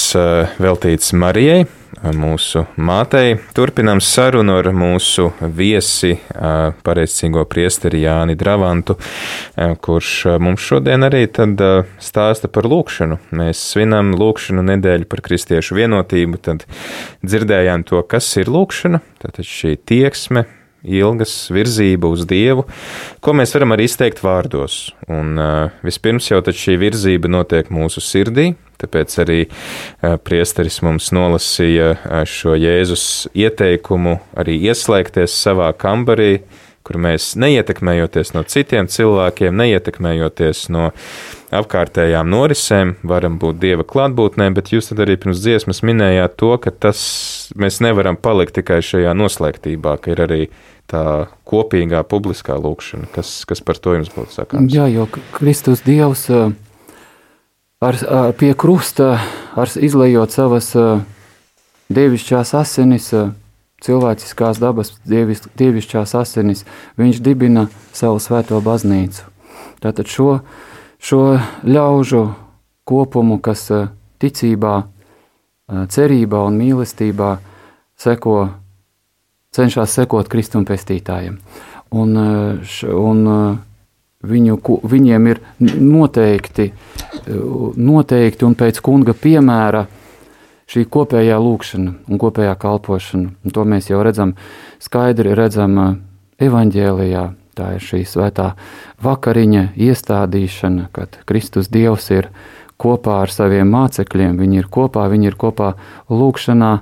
[0.57, 1.67] veltīts Marijai,
[2.17, 3.35] mūsu mātei.
[3.53, 8.95] Turpinām sarunu ar mūsu viesi, pareizcīgo priesteri Jāni Dravantu,
[9.85, 11.61] kurš mums šodien arī tad
[12.01, 13.19] stāsta par lūkšanu.
[13.37, 16.65] Mēs svinam lūkšanu nedēļu par kristiešu vienotību, tad
[17.21, 20.47] dzirdējām to, kas ir lūkšana, tātad šī tieksme,
[20.81, 22.65] ilgas virzība uz Dievu,
[23.21, 24.87] ko mēs varam arī izteikt vārdos.
[25.05, 31.91] Un uh, vispirms jau šī virzība notiek mūsu sirdī, tāpēc arī uh, priesteris mums nolasīja
[31.95, 36.41] uh, šo Jēzus ieteikumu arī ieslēgties savā kambarī,
[36.87, 40.91] kur mēs neietekmējoties no citiem cilvēkiem, neietekmējoties no
[41.57, 46.71] apkārtējām norisēm, varam būt Dieva klātbūtnē, bet jūs tad arī pirms dziesmas minējāt to, ka
[46.71, 47.01] tas
[47.59, 50.41] mēs nevaram palikt tikai šajā noslēgtībā, ka ir arī
[50.87, 51.03] tā
[51.47, 54.71] kopīgā publiskā lūkšana, kas, kas par to jums būtu sakāms?
[54.71, 56.27] Jā, jo Kristus Dievs
[57.79, 59.17] ar, ar, pie krusta,
[59.57, 60.71] ar izlējot savas
[61.93, 63.11] dievišķās asinis,
[63.85, 66.65] cilvēciskās dabas dievis, dievišķās asinis,
[66.97, 69.27] viņš dibina savu svēto baznīcu.
[69.83, 70.39] Tātad šo,
[70.97, 71.37] šo
[71.67, 72.23] ļaužu
[72.87, 73.67] kopumu, kas
[74.21, 74.75] ticībā,
[75.67, 77.35] cerībā un mīlestībā
[77.99, 78.37] seko
[79.53, 81.37] cenšas sekot Kristum pestītājiem.
[81.97, 83.21] Un, un
[84.23, 87.33] viņu, viņiem ir noteikti, eh,
[87.77, 89.87] noteikti un pēc kunga piemēra
[90.67, 93.31] šī kopējā lūkšana un kopējā kalpošana.
[93.45, 94.35] Un to mēs jau redzam,
[94.79, 96.01] skaidri redzam
[96.39, 97.33] evaņģēlijā.
[97.57, 98.53] Tā ir šī svētā
[99.01, 102.29] vakariņa iestādīšana, kad Kristus Dievs ir
[102.77, 104.37] kopā ar saviem mācekļiem.
[104.37, 105.73] Viņi ir kopā, viņi ir kopā
[106.09, 106.81] lūkšanā,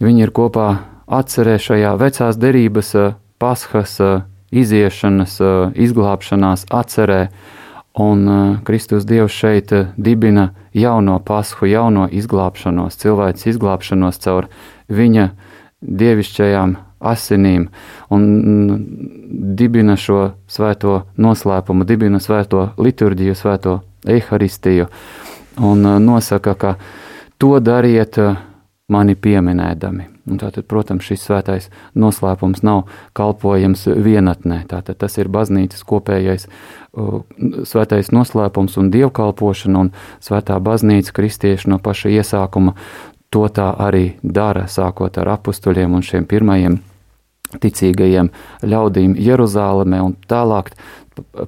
[0.00, 0.66] viņi ir kopā
[1.06, 7.28] atcerē šajā vecās derības eh, paskas eh, iziešanas, eh, izglābšanās atcerē,
[7.94, 14.46] un Kristus Dievs šeit dibina jauno pasku, jauno izglābšanos, cilvēks izglābšanos caur
[14.88, 15.30] viņa
[15.82, 17.68] dievišķajām asinīm.
[18.10, 18.78] Un mm,
[19.56, 24.86] dibina šo svēto noslēpumu, dibina svēto liturģiju, svēto eharistiju.
[25.60, 26.74] Un nosaka, ka
[27.38, 28.16] to dariet
[28.90, 30.08] mani pieminēdami.
[30.30, 31.68] Un tātad, protams, šis svētais
[31.98, 32.84] noslēpums nav
[33.18, 34.62] kalpojams vienatnē.
[34.70, 36.46] Tātad tas ir baznīcas kopējais
[37.70, 42.76] svētais noslēpums un dievkalpošana, un svētā baznīca kristieši no paša iesākuma
[43.30, 46.80] to tā arī dara, sākot ar apstuļiem un šiem pirmajiem
[47.62, 48.30] ticīgajiem
[48.66, 50.72] ļaudīm Jeruzālēmē un tālāk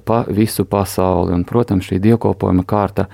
[0.05, 1.33] pa visu pasauli.
[1.35, 3.07] Un, protams, šī dievkalpojuma kārta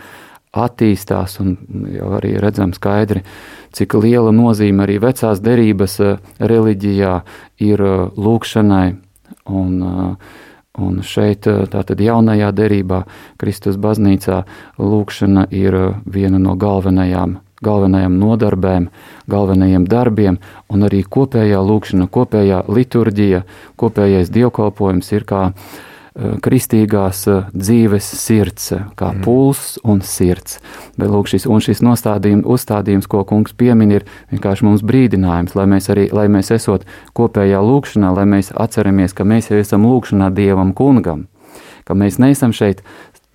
[0.56, 1.56] attīstās un
[1.93, 3.22] jau arī redzam skaidri,
[3.76, 7.16] cik liela nozīme arī vecās derības eh, reliģijā
[7.66, 8.88] ir eh, lūkšanai.
[9.50, 10.39] Un, eh,
[10.80, 13.02] un šeit, tātad jaunajā derībā,
[13.41, 14.43] Kristus baznīcā,
[14.80, 15.76] lūkšana ir
[16.08, 17.36] viena no galvenajām,
[17.66, 18.88] galvenajām nodarbēm,
[19.28, 20.39] galvenajiem darbiem,
[20.72, 23.43] un arī kopējā lūkšana, kopējā liturģija,
[23.82, 25.89] kopējais dievkalpojums ir kā uh,
[26.43, 29.24] kristīgās eh, dzīves sirds, eh, kā mm.
[29.26, 30.59] pulss un sirds.
[30.97, 35.89] Bet, lūk, šis, un šis nostādījums, ko kungs piemin, ir vienkārši mums brīdinājums, lai mēs
[35.93, 40.74] arī, lai mēs esot kopējā lūkšanā, lai mēs atceramies, ka mēs jau esam lūkšanā Dievam
[40.78, 41.28] kungam,
[41.88, 42.84] ka mēs neesam šeit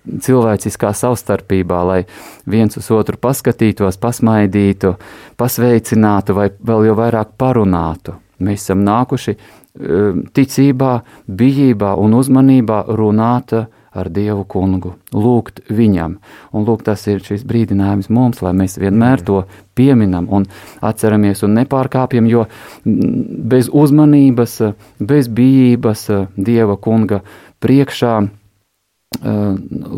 [0.05, 2.01] cilvēciskā savstarpībā, lai
[2.49, 4.93] viens uz otru paskatītos, pasmaidītu,
[5.39, 8.19] pasveicinātu vai vēl jau vairāk parunātu.
[8.39, 9.37] Mēs esam nākuši
[9.75, 16.15] Um, ticībā, bijībā un uzmanībā runāt ar Dievu kungu, lūgt viņam.
[16.55, 19.41] Un lūk, tas ir šis brīdinājums mums, lai mēs vienmēr to
[19.75, 20.47] pieminam un
[20.79, 22.47] atceramies un nepārkāpjam, jo
[22.85, 24.57] bez uzmanības,
[25.03, 26.07] bez bijības
[26.39, 27.19] Dieva kunga
[27.59, 29.55] priekšā uh,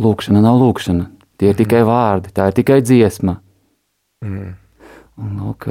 [0.07, 1.11] lūkšana nav lūkšana.
[1.38, 3.38] Tie ir tikai vārdi, tā ir tikai dziesma.
[4.25, 4.55] Mm.
[5.18, 5.65] Lūk,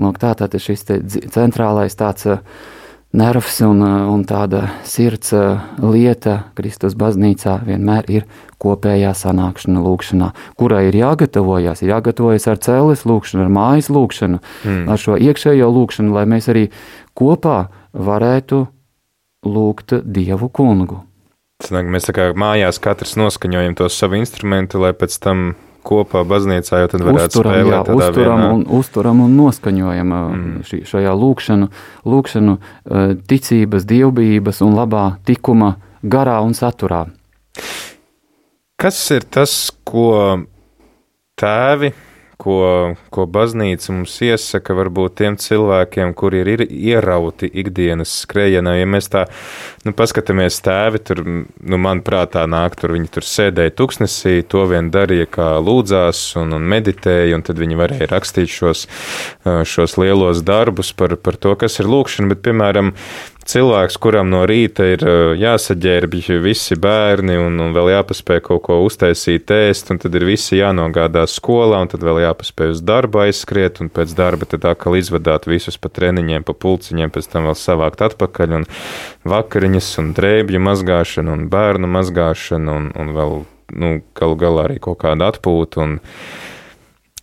[0.00, 0.82] lūk, tā tad šis
[1.30, 2.40] centrālais tāds uh,
[3.12, 5.32] nervs un, un tāda sirds
[5.80, 8.26] lieta Kristus baznīcā vienmēr ir
[8.60, 14.82] kopējā sanākšana, lūkšanā, kurai ir jāgatavojas, ir jāgatavojas ar cēlis lūkšanu, ar mājas lūkšanu, mm.
[14.92, 16.66] ar šo iekšējo lūkšanu, lai mēs arī
[17.16, 18.66] kopā varētu
[19.48, 21.04] lūgt Dievu kungu.
[21.64, 25.54] Sanāk, mēs tā kā mājās katrs noskaņojam to savu instrumentu, lai pēc tam
[25.88, 28.50] kopā baznīcā, jo tad varētu uzturam, spēlēt jā, uzturam vienā.
[28.54, 30.64] un, uzturam un noskaņojam mm.
[30.68, 31.70] šī, šajā lūkšanu,
[32.12, 32.56] lūkšanu
[33.30, 37.06] ticības, dievbijības un labā tikuma garā un saturā.
[38.78, 39.54] Kas ir tas,
[39.88, 40.10] ko
[41.38, 41.90] tēvi,
[42.38, 48.76] ko, ko baznīca mums iesaka, varbūt tiem cilvēkiem, kuri ir, ierauti ikdienas skrējienā.
[48.78, 49.24] Ja mēs tā
[49.86, 54.92] nu, paskatāmies tēvi, tur, nu, manuprāt, tā nāk, tur viņi tur sēdēja tuksnesī, to vien
[54.94, 58.86] darīja, kā lūdzās un, un meditēja, un tad viņi varēja rakstīt šos,
[59.44, 62.94] šos lielos darbus par, par to, kas ir lūkšana, bet, piemēram,
[63.48, 65.02] cilvēks, kuram no rīta ir
[65.40, 70.58] jāsaģērbj visi bērni un, un vēl jāpaspēj kaut ko uztaisīt, ēst, un tad ir visi
[70.58, 75.48] jānogādā skolā, un tad vēl jāpaspēj uz darbu aizskriet, un pēc darba tad atkal izvadāt
[75.48, 78.68] visus pa treniņiem, pa pulciņiem, pēc tam vēl savākt atpakaļ, un
[79.28, 83.36] vakariņas, un drēbju mazgāšana, un bērnu mazgāšana, un, un vēl,
[83.80, 85.84] nu, galu galā arī kaut kāda atpūta.
[85.86, 85.98] Un,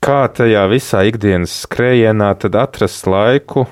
[0.06, 3.68] kā tajā visā ikdienas skrējienā tad atrast laiku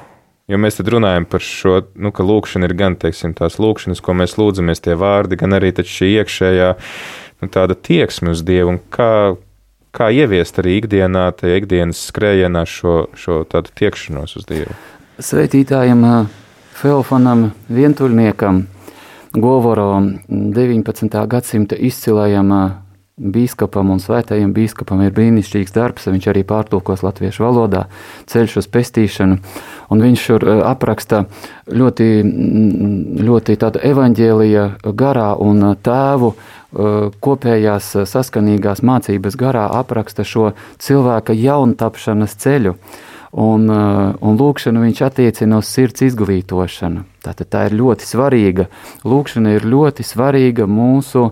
[0.52, 4.16] Jo mēs tad runājam par šo, nu, ka lūkšana ir gan, teiksim, tās lūkšanas, ko
[4.20, 9.38] mēs lūdzamies, tie vārdi, gan arī šī iekšējā nu, tāda tieksme uz Dievu un kā,
[9.96, 14.76] kā ieviest arī ikdienā, tajā ikdienas skrējienā šo, šo tādu tiekšanos uz Dievu.
[15.24, 16.04] Svētītājam
[16.76, 18.66] Feofanam vientuļniekam
[19.40, 19.90] Govoro
[20.28, 21.08] 19.
[21.32, 22.52] gadsimta izcilajam
[23.14, 26.08] Bīskapam un svētajam bīskapam ir brīnišķīgs darbs.
[26.10, 27.84] Viņš arī pārtulkos latviešu valodā,
[28.26, 29.38] ceļš uz pestīšanu.
[29.94, 31.20] Un viņš tur eh, apraksta
[31.70, 34.66] ļoti, mm, ļoti tādu evaņģēlija
[34.98, 42.80] garā un tēvu eh, kopējās saskanīgās mācības garā apraksta šo cilvēka jauntapšanas ceļu.
[43.46, 47.06] Un, eh, un lūkšanu viņš attiecina uz sirds izglītošanu.
[47.22, 48.72] Tātad tā ir ļoti svarīga.
[49.06, 51.30] Lūkšana ir ļoti svarīga mūsu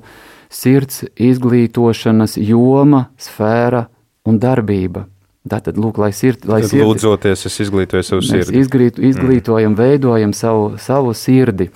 [0.52, 3.88] sirds izglītošanas joma, sfēra
[4.28, 5.08] un darbība.
[5.50, 8.60] Tātad, lūk, lai sirds, lai sirds, lūdzoties, es izglītoju savu sirdi.
[8.62, 9.80] Izglītu, izglītojam, mm.
[9.80, 11.72] veidojam savu, savu sirdi.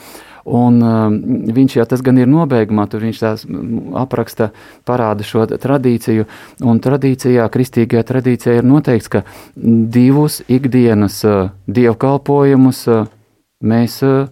[0.46, 1.16] Un um,
[1.50, 3.46] viņš jau tas gan ir nobeigumā, tur viņš tās
[3.98, 4.52] apraksta,
[4.86, 6.28] parāda šo tradīciju,
[6.62, 9.24] un tradīcijā, kristīgajā tradīcijā ir noteikts, ka
[9.56, 13.10] divus ikdienas uh, dievkalpojumus uh,
[13.66, 14.28] mēs uh,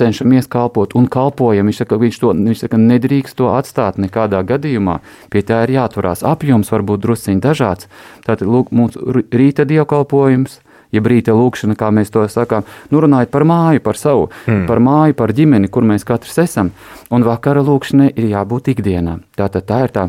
[0.00, 1.68] cenšamies kalpot un kalpojam.
[1.68, 4.98] Viņš saka, viņš to viņš saka, nedrīkst to atstāt nekādā gadījumā.
[5.32, 6.24] Pie tā ir jāturās.
[6.26, 7.90] Apjoms var būt drusciņš dažāds.
[8.26, 10.60] Tātad lūk, mūsu rīta dievkalpojums.
[10.90, 14.64] Ja brīta lūkšana, kā mēs to sakām, nu runājot par māju, par savu, hmm.
[14.66, 16.72] par māju, par ģimeni, kur mēs katrs esam,
[17.14, 19.20] un vakara lūkšanai ir jābūt ikdienā.
[19.38, 20.08] Tātad tā ir tā,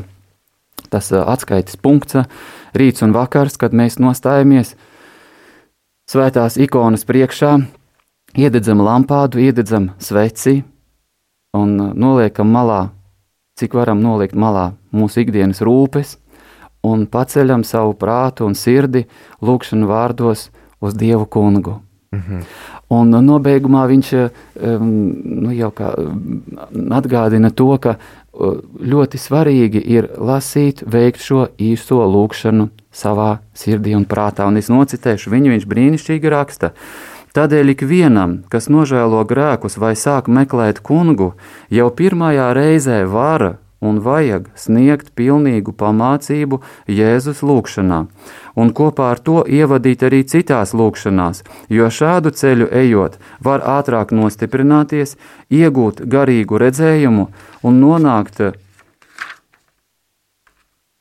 [0.89, 2.23] tas atskaites punkts,
[2.73, 4.73] rīts un vakars, kad mēs nostājamies
[6.09, 7.59] svētās ikonas priekšā,
[8.37, 10.61] iededzam lampādu, iededzam sveci
[11.57, 12.89] un uh, noliekam malā,
[13.59, 16.17] cik varam noliekt malā mūsu ikdienas rūpes
[16.87, 19.05] un paceļam savu prātu un sirdi
[19.43, 20.49] lūkšanu vārdos
[20.81, 21.81] uz Dievu kungu.
[22.11, 22.41] -hmm.
[22.89, 25.13] Un uh, nobeigumā viņš uh, um,
[25.43, 25.93] nu, jau kā
[26.91, 27.95] atgādina to, ka
[28.31, 34.47] ļoti svarīgi ir lasīt, veikt šo īsto lūkšanu savā sirdī un prātā.
[34.47, 36.71] Un es nocitēšu viņu, viņš brīnišķīgi raksta.
[37.31, 41.31] Tādēļ ikvienam, kas nožēlo grēkus vai sāk meklēt kungu,
[41.71, 46.59] jau pirmajā reizē vara un vajag sniegt pilnīgu pamācību
[46.91, 48.01] Jēzus lūgšanā,
[48.59, 55.15] un kopā ar to ievadīt arī citās lūgšanās, jo šādu ceļu ejot, var ātrāk nostiprināties,
[55.49, 57.27] iegūt garīgu redzējumu
[57.63, 58.43] un nonākt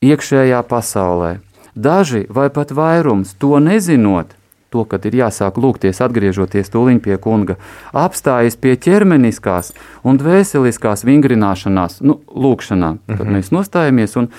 [0.01, 1.37] iekšējā pasaulē.
[1.75, 4.33] Daži vai pat vairums to nezinot,
[4.71, 7.57] to, kad ir jāsāk lūgties, atgriežoties tūlīt pie kunga,
[7.91, 9.73] apstājas pie ķermeniskās
[10.07, 13.35] un dvēseliskās vingrināšanās, nu, lūkšanā, kad mm -hmm.
[13.35, 14.31] mēs nostājamies un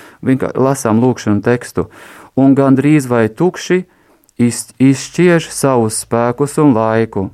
[0.55, 1.89] lasām lūkšanu tekstu,
[2.35, 3.83] un gandrīz vai tukši
[4.37, 7.29] iz, izšķiež savus spēkus un laiku.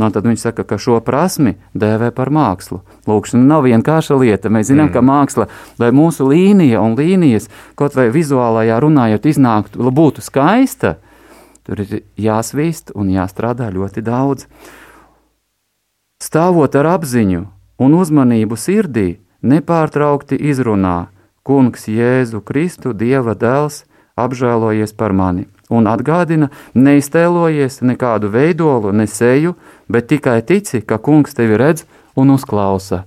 [0.00, 2.80] No, tad viņš saka, ka šo prasmi dēvē par mākslu.
[3.06, 4.48] Lūkšana nav vienkārša lieta.
[4.48, 4.92] Mēs zinām, mm.
[4.92, 5.46] ka māksla,
[5.78, 10.96] lai mūsu līnija un līnijas, kaut vai vizuālajā runājot, iznāktu, būtu skaista,
[11.62, 14.48] Tur ir jāsvīst un jāstrādā ļoti daudz.
[16.22, 17.44] Stāvot ar apziņu
[17.82, 21.08] un uzmanību sirdī, nepārtraukti izrunā:
[21.42, 23.84] Kungs, Jēzu Kristu, Dieva dēls,
[24.18, 29.56] apžēlojies par mani, un atgādina, neiztēlojies nekādu veidolu, ne seju,
[29.88, 31.86] bet tikai tici, ka Kungs tevi redz
[32.16, 33.04] un uzklausa.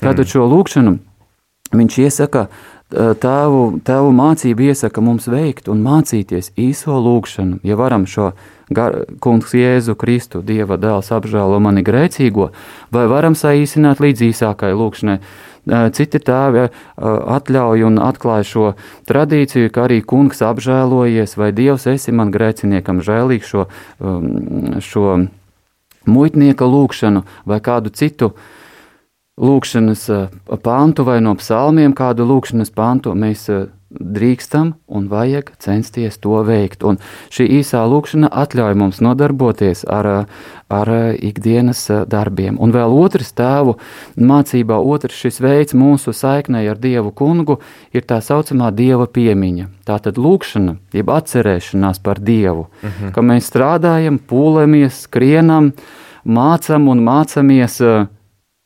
[0.00, 0.30] Tātad mm.
[0.32, 0.96] šo lūkšanu
[1.74, 2.46] viņš iesaka
[2.94, 7.60] tēvu, tēvu mācība iesaka mums veikt un mācīties īso lūgšanu.
[7.66, 8.32] Ja varam šo
[8.74, 12.50] gar, kungs Jēzu Kristu, Dieva dēls apžēlo mani grēcīgo,
[12.94, 15.18] vai varam saīsināt līdz īsākai lūgšanai.
[15.96, 16.66] Citi tēvi
[17.00, 18.66] atļauj un atklāj šo
[19.08, 23.64] tradīciju, ka arī kungs apžēlojies, vai Dievs esi man grēciniekam žēlīgs šo,
[24.84, 25.14] šo
[26.04, 28.52] muitnieka lūgšanu vai kādu citu uh,
[29.40, 30.26] lūkšanas eh,
[30.62, 36.82] pāntu vai no psalmiem kādu lūkšanas pāntu mēs eh, drīkstam un vajag censties to veikt.
[36.82, 36.98] Un
[37.34, 40.26] šī īsā lūkšana atļauj mums nodarboties ar,
[40.66, 42.58] ar ikdienas darbiem.
[42.58, 43.76] Un vēl otrs tēvu
[44.18, 47.60] mācībā, otrs šis veids mūsu saiknei ar Dievu kungu
[47.94, 49.68] ir tā saucamā Dieva piemiņa.
[49.86, 52.98] Tā tad lūkšana, jeb atcerēšanās par Dievu, uh mhm.
[52.98, 53.14] -huh.
[53.14, 55.70] ka mēs strādājam, pūlamies, skrienam,
[56.24, 57.78] mācam un mācamies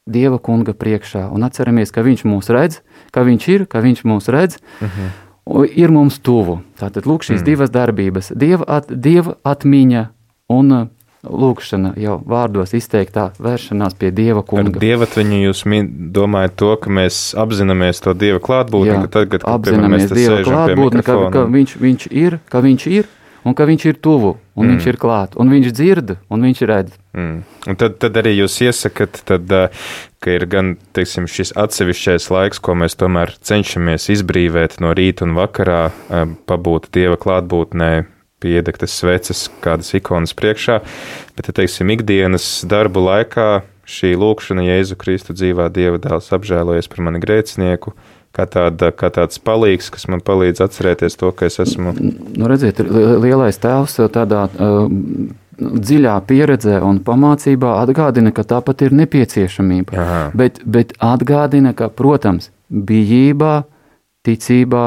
[0.09, 2.81] Dieva kunga priekšā un atceramies, ka Viņš mūs redz,
[3.15, 5.09] ka Viņš ir, ka Viņš mūs redz, uh mhm.
[5.47, 5.67] -huh.
[5.77, 6.61] ir mums tuvu.
[6.81, 7.45] Tātad lūk šīs mm.
[7.45, 10.09] divas darbības- dieva, at, dieva atmiņa
[10.49, 10.87] un uh,
[11.27, 14.71] lūkšana jau vārdos izteiktā vēršanās pie Dieva kunga.
[14.71, 15.63] Ar dievatviņu jūs
[16.15, 20.41] domājat to, ka mēs apzināmies to Dieva klātbūtni, Jā, ka tagad, kad apzināmies mēs Dieva
[20.47, 23.11] klātbūtni, ka, ka viņš, viņš ir, ka viņš ir,
[23.45, 24.75] un ka viņš ir tuvu, un mm.
[24.75, 26.99] viņš ir klāt, un viņš dzird, un viņš redz.
[27.15, 27.39] Mm.
[27.71, 29.55] Un tad, tad arī jūs iesakat, tad,
[30.19, 35.37] ka ir gan teiksim, šis atsevišķais laiks, ko mēs tomēr cenšamies izbrīvēt no rīta un
[35.39, 35.89] vakarā,
[36.51, 37.93] pabūt Dieva klātbūtnē,
[38.43, 40.81] piedegtas sveces, kādas ikonas priekšā,
[41.39, 43.49] bet, teiksim, ikdienas darbu laikā
[43.89, 47.95] šī lūkšana Jēzu Kristu dzīvā Dieva dēls apžēlojies par mani grēcinieku,
[48.39, 51.95] kā, tāda, kā tāds palīgs, kas man palīdz atcerēties to, ka es esmu.
[51.99, 54.87] Nu, redziet, lielais tēvs tādā uh,
[55.59, 59.99] dziļā pieredzē un pamācībā atgādina, ka tāpat ir nepieciešamība.
[59.99, 60.21] Aha.
[60.39, 63.65] Bet, bet atgādina, ka, protams, bijībā,
[64.27, 64.85] ticībā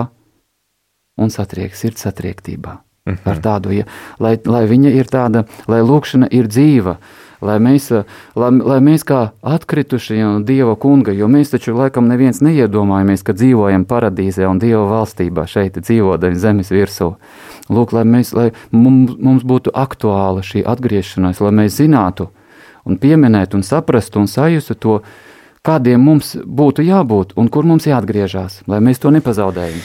[1.21, 2.79] un satriek, sirds satriektībā.
[3.01, 3.31] Uh -huh.
[3.31, 3.85] Ar tādu, ja,
[4.19, 6.97] lai, lai viņa ir tāda, lai lūkšana ir dzīva,
[7.41, 7.89] lai mēs,
[8.37, 13.35] lai, lai mēs kā atkritušie no Dieva kunga, jo mēs taču laikam neviens neiedomājamies, ka
[13.37, 17.13] dzīvojam paradīzē un Dieva valstībā šeit dzīvodami zemes virsū.
[17.71, 22.29] Lūk, lai, mēs, lai mums, mums būtu aktuāla šī atgriešanās, lai mēs zinātu
[22.85, 24.99] un pieminētu un saprastu un sajustu to,
[25.65, 29.83] kādiem mums būtu jābūt un kur mums jāatgriežas, lai mēs to nepazaudējam.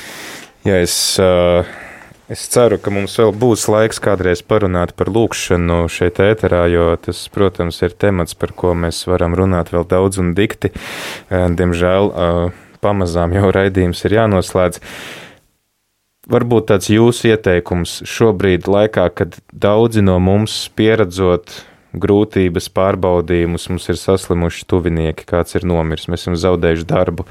[0.66, 1.85] Ja es, uh
[2.26, 7.20] Es ceru, ka mums vēl būs laiks kādreiz parunāt par lūkšanu šeit ēterā, jo tas,
[7.30, 10.72] protams, ir temats, par ko mēs varam runāt vēl daudz un dikti.
[10.74, 14.82] Eh, diemžēl eh, pamazām jau raidījums ir jānoslēdz.
[16.34, 21.60] Varbūt tāds jūsu ieteikums šobrīd, laikā, kad daudzi no mums pieredzot
[21.94, 27.30] grūtības, pārbaudījumus, mums ir saslimuši tuvinieki, kāds ir nomiris, mēs esam zaudējuši darbu.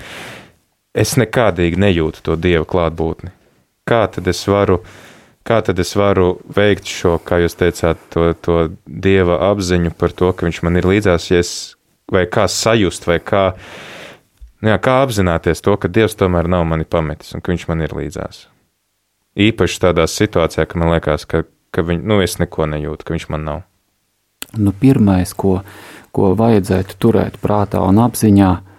[0.96, 3.36] Es nekādīgi nejūtu to dievu klātbūtni
[3.86, 4.80] kā tad es varu,
[5.46, 10.32] kā tad es varu veikt šo, kā jūs teicāt, to, to dieva apziņu par to,
[10.34, 11.54] ka viņš man ir līdzās, ja es,
[12.12, 13.46] vai kā sajust, vai kā,
[14.66, 17.86] nu jā, kā apzināties to, ka dievs tomēr nav mani pametis un ka viņš man
[17.86, 18.48] ir līdzās.
[19.36, 21.44] Īpaši tādā situācijā, ka man liekas, ka,
[21.76, 23.66] ka viņ, nu, es neko nejūtu, ka viņš man nav.
[24.56, 25.60] Nu, pirmais, ko,
[26.16, 28.75] ko vajadzētu turēt prātā un apziņā, ir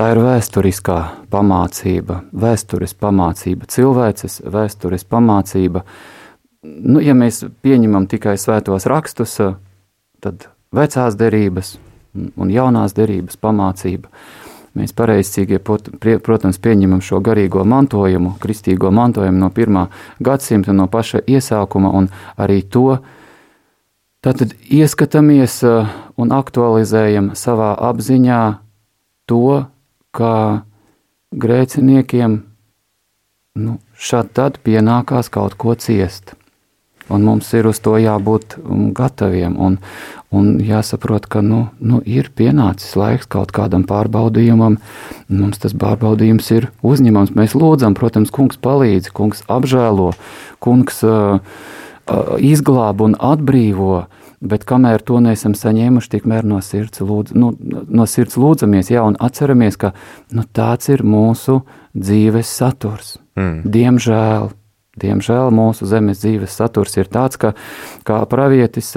[0.00, 0.94] Tā ir vēsturiskā
[1.28, 5.82] pamācība, vēstures pamācība, cilvēces vēstures pamācība.
[6.64, 9.34] Nu, ja mēs pieņemam tikai svētos rakstus,
[10.24, 11.74] tad vecās derības
[12.16, 14.08] un jaunās derības pamācība.
[14.80, 19.82] Mēs pareizcīgie, protams, pieņemam šo garīgo mantojumu, kristīgo mantojumu no pirmā
[20.16, 22.08] gadsimta, no paša iesākuma, un
[22.40, 23.02] arī to
[24.24, 25.58] tātad ieskatāmies
[26.16, 28.40] un aktualizējam savā apziņā
[29.28, 29.66] to,
[30.16, 30.62] ka
[31.30, 32.40] grēciniekiem
[33.60, 36.34] nu, šādi tad pienākās kaut ko ciest.
[37.10, 39.56] Un mums ir uz to jābūt um, gataviem.
[39.58, 39.80] Un,
[40.30, 44.78] un jāsaprot, ka nu, nu, ir pienācis laiks kaut kādam pārbaudījumam.
[45.26, 47.34] Mums tas pārbaudījums ir uzņemams.
[47.34, 50.12] Mēs lūdzam, protams, kungs palīdz, kungs apžēlo,
[50.62, 54.04] kungs uh, uh, izglāb un atbrīvo.
[54.40, 59.18] Bet kamēr to neesam saņēmuši, tikmēr no sirds, lūdz, nu, no sirds lūdzamies, jā, un
[59.20, 59.92] atceramies, ka
[60.32, 61.58] nu, tāds ir mūsu
[61.92, 63.18] dzīves saturs.
[63.36, 63.68] Mm.
[63.74, 64.48] Diemžēl,
[65.00, 67.52] diemžēl mūsu zemes dzīves saturs ir tāds, ka,
[68.08, 68.94] kā pravietis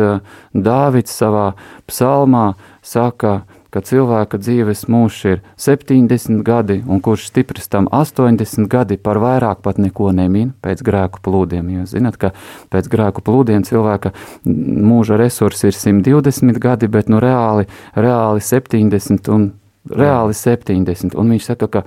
[0.55, 1.49] Dāvids savā
[1.91, 3.41] psalmā saka,
[3.74, 9.63] ka cilvēka dzīves mūžs ir 70 gadi, un kurš stiprs tam 80 gadi, par vairāk
[9.65, 11.71] pat neko nemin pēc grēku plūdiem.
[11.80, 12.34] Jūs zināt, ka
[12.74, 14.13] pēc grēku plūdiem cilvēka
[14.45, 17.65] mūža resursi ir 120 gadi, bet nu reāli,
[17.97, 19.49] reāli 70 un
[19.89, 21.17] reāli 70.
[21.17, 21.84] Un viņš saka, ka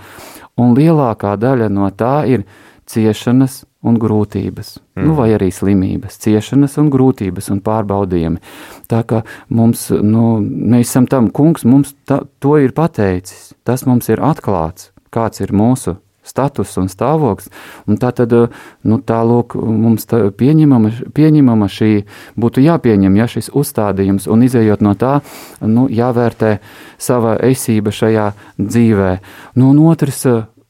[0.61, 2.47] un lielākā daļa no tā ir
[2.91, 5.05] ciešanas un grūtības, mm.
[5.07, 8.43] nu, vai arī slimības, ciešanas un grūtības un pārbaudījumi.
[8.91, 14.11] Tā kā mums, nu, mēs esam tam, kungs mums ta, to ir pateicis, tas mums
[14.13, 17.51] ir atklāts, kāds ir mūsu status un stāvoklis.
[17.87, 18.35] Un tā tad,
[18.83, 21.93] nu, tā lūk, mums tā pieņemama, pieņemama šī,
[22.39, 25.21] būtu jāpieņem, ja šis uzstādījums, un izējot no tā,
[25.63, 26.57] nu, jāvērtē
[26.99, 29.13] sava esība šajā dzīvē.
[29.61, 30.27] Nu, un otrs,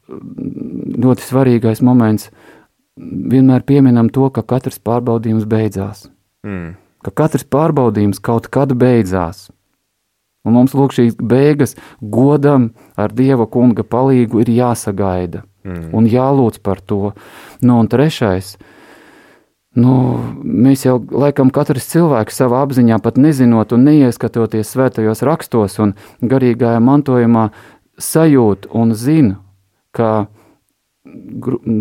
[0.07, 2.31] ļoti svarīgais moments.
[2.97, 6.07] Vienmēr pieminam to, ka katrs pārbaudījums beidzās.
[6.47, 6.77] Mm.
[7.05, 9.51] Ka katrs pārbaudījums kaut kad beidzās.
[10.47, 15.91] Un mums lūk šīs beigas godam ar Dieva kunga palīgu ir jāsagaida Mm.
[15.99, 17.13] un jālūdz par to.
[17.61, 18.55] Nu, un trešais,
[19.75, 19.95] nu,
[20.45, 26.79] mēs jau laikam katrs cilvēks savā apziņā pat nezinot un neieskatoties svētajos rakstos un garīgajā
[26.79, 27.49] mantojumā
[27.99, 29.41] sajūt un zina,
[29.91, 30.29] ka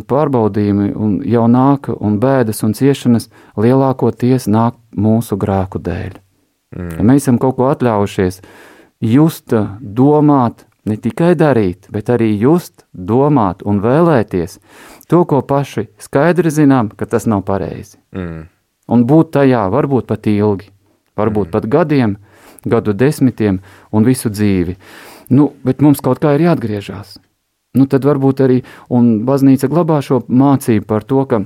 [0.09, 3.29] pārbaudījumi un jau nāk un bēdas un ciešanas
[3.59, 6.15] lielākoties nāk mūsu grēku dēļ.
[6.75, 8.41] Ja mēs esam kaut ko atļaujušies
[9.05, 14.59] just, domāt, ne tikai darīt, bet arī just, domāt un vēlēties
[15.09, 17.97] to, ko paši skaidri zinām, ka tas nav pareizi.
[18.15, 18.47] Mm.
[18.91, 20.69] Un būt tajā varbūt pat ilgi,
[21.17, 22.17] varbūt pat gadiem,
[22.65, 23.61] gadu desmitiem
[23.91, 24.75] un visu dzīvi.
[25.33, 27.17] Nu, bet mums kaut kā ir jāatgriežas.
[27.75, 31.43] Nu, tad varbūt arī baznīca glabā šo mācību par to, ka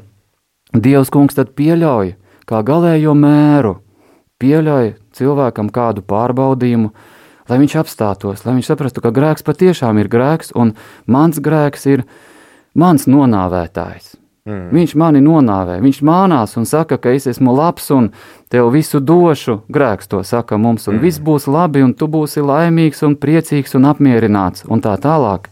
[0.69, 2.13] Dievs kungs tad pieļauj
[2.49, 3.79] kā galējo mēru,
[4.41, 6.91] pieļauj cilvēkam kādu pārbaudījumu,
[7.49, 10.75] lai viņš apstātos, lai viņš saprastu, ka grēks patiešām ir grēks, un
[11.09, 12.05] mans grēks ir
[12.77, 14.15] mans nonāvētājs.
[14.49, 14.69] Mm.
[14.73, 18.09] Viņš mani nonāvē, viņš mānās un saka, ka es esmu labs un
[18.49, 19.59] tev visu došu.
[19.69, 21.03] Grēks to saka mums, un mm.
[21.03, 25.51] viss būs labi, un tu būsi laimīgs un priecīgs un apmierināts, un tā tālāk.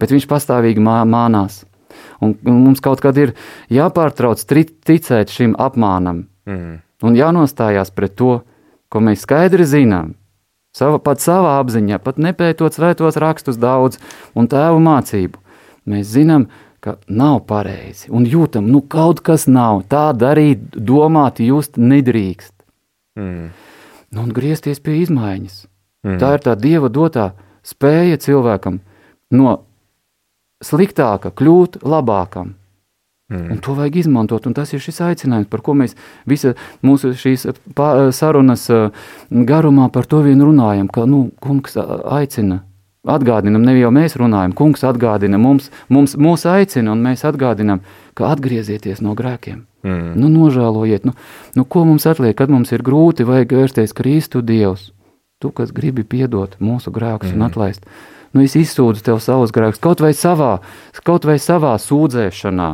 [0.00, 1.62] Bet viņš pastāvīgi mā, mānās.
[2.22, 3.34] Un, un mums kaut kad ir
[3.72, 6.80] jāpārtrauc ticēt šim apmānam Mm.
[7.04, 8.40] un jānostājās pret to,
[8.90, 10.14] ko mēs skaidri zinām.
[10.74, 13.98] Sava, pat savā apziņā, pat nepētot svētos rakstus daudz
[14.38, 15.38] un tēvu mācību.
[15.90, 16.46] Mēs zinām,
[16.80, 19.82] ka nav pareizi un jūtam, nu kaut kas nav.
[19.90, 22.54] Tā darīt, domāt, just nedrīkst.
[23.18, 23.50] Mm.
[24.10, 25.66] Nu, un griezties pie izmaiņas.
[26.06, 26.18] Mm.
[26.22, 27.32] Tā ir tā dieva dotā
[27.66, 28.80] spēja cilvēkam
[29.36, 29.58] no
[30.64, 32.54] sliktāka kļūt labākam.
[33.30, 33.46] Mm.
[33.54, 35.94] Un to vajag izmantot, un tas ir šis aicinājums, par ko mēs
[36.26, 37.46] visa mūsu šīs
[37.78, 38.88] pā- sarunas ā,
[39.30, 42.64] garumā par to vien runājam, ka, nu, kungs aicina,
[43.06, 47.84] atgādinam, ne jau mēs runājam, kungs atgādina mums, mums mūs aicina, un mēs atgādinam,
[48.18, 49.62] ka atgriezieties no grēkiem.
[49.86, 50.18] Mm.
[50.18, 51.14] Nu, nožēlojiet, nu,
[51.54, 54.90] nu, ko mums atliek, kad mums ir grūti, vajag vērsties Kristu Dievs.
[55.40, 57.38] Tu, kas gribi piedot mūsu grēkus mm.
[57.38, 57.86] un atlaist,
[58.34, 60.58] nu, es izsūdzu tev savus grēkus, kaut vai savā,
[61.04, 62.68] kaut vai savā sūdzēšanā.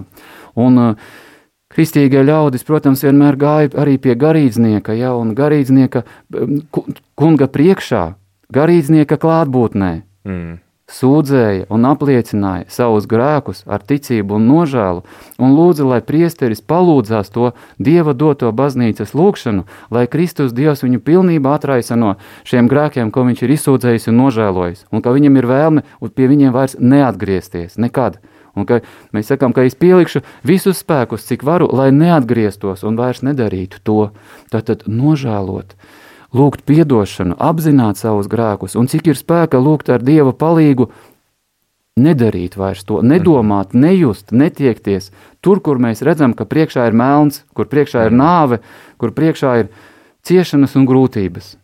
[0.56, 1.08] Un uh,
[1.72, 6.04] kristīgie ļaudis, protams, vienmēr gāja arī pie garīdznieka, ja, un garīdznieka
[6.36, 6.86] um, ku-
[7.18, 8.04] kunga priekšā,
[8.52, 9.94] garīdznieka klātbūtnē
[10.26, 10.56] Mm.
[10.86, 15.02] Sūdzēja un apliecināja savus grēkus ar ticību un nožēlu,
[15.42, 17.50] un lūdza, lai priesteris palūdzās to
[17.82, 22.14] dieva doto baznīcas lūgšanu, lai Kristus Dievs viņu pilnībā atraisa no
[22.46, 26.54] šiem grēkiem, ko viņš ir izsūdzējis un nožēlojis, un ka viņam ir vēlme pie viņiem
[26.54, 28.20] vairs neatgriezties nekad.
[28.56, 28.80] Un ka
[29.12, 33.98] mēs sakām, ka es pielikšu visus spēkus, cik varu, lai neatgrieztos un vairs nedarītu to.
[34.48, 35.74] Tātad nožēlot,
[36.36, 40.90] lūgt atdošanu, apzināt savus grēkus, un cik ir spēka lūgt ar Dieva palīdzību,
[41.96, 45.10] nedarīt vairs to, nedomāt, nejust, netiekties
[45.40, 48.60] tur, kur mēs redzam, ka priekšā ir melns, kur priekšā ir nāve,
[49.00, 49.70] kur priekšā ir
[50.26, 51.54] ciešanas un grūtības.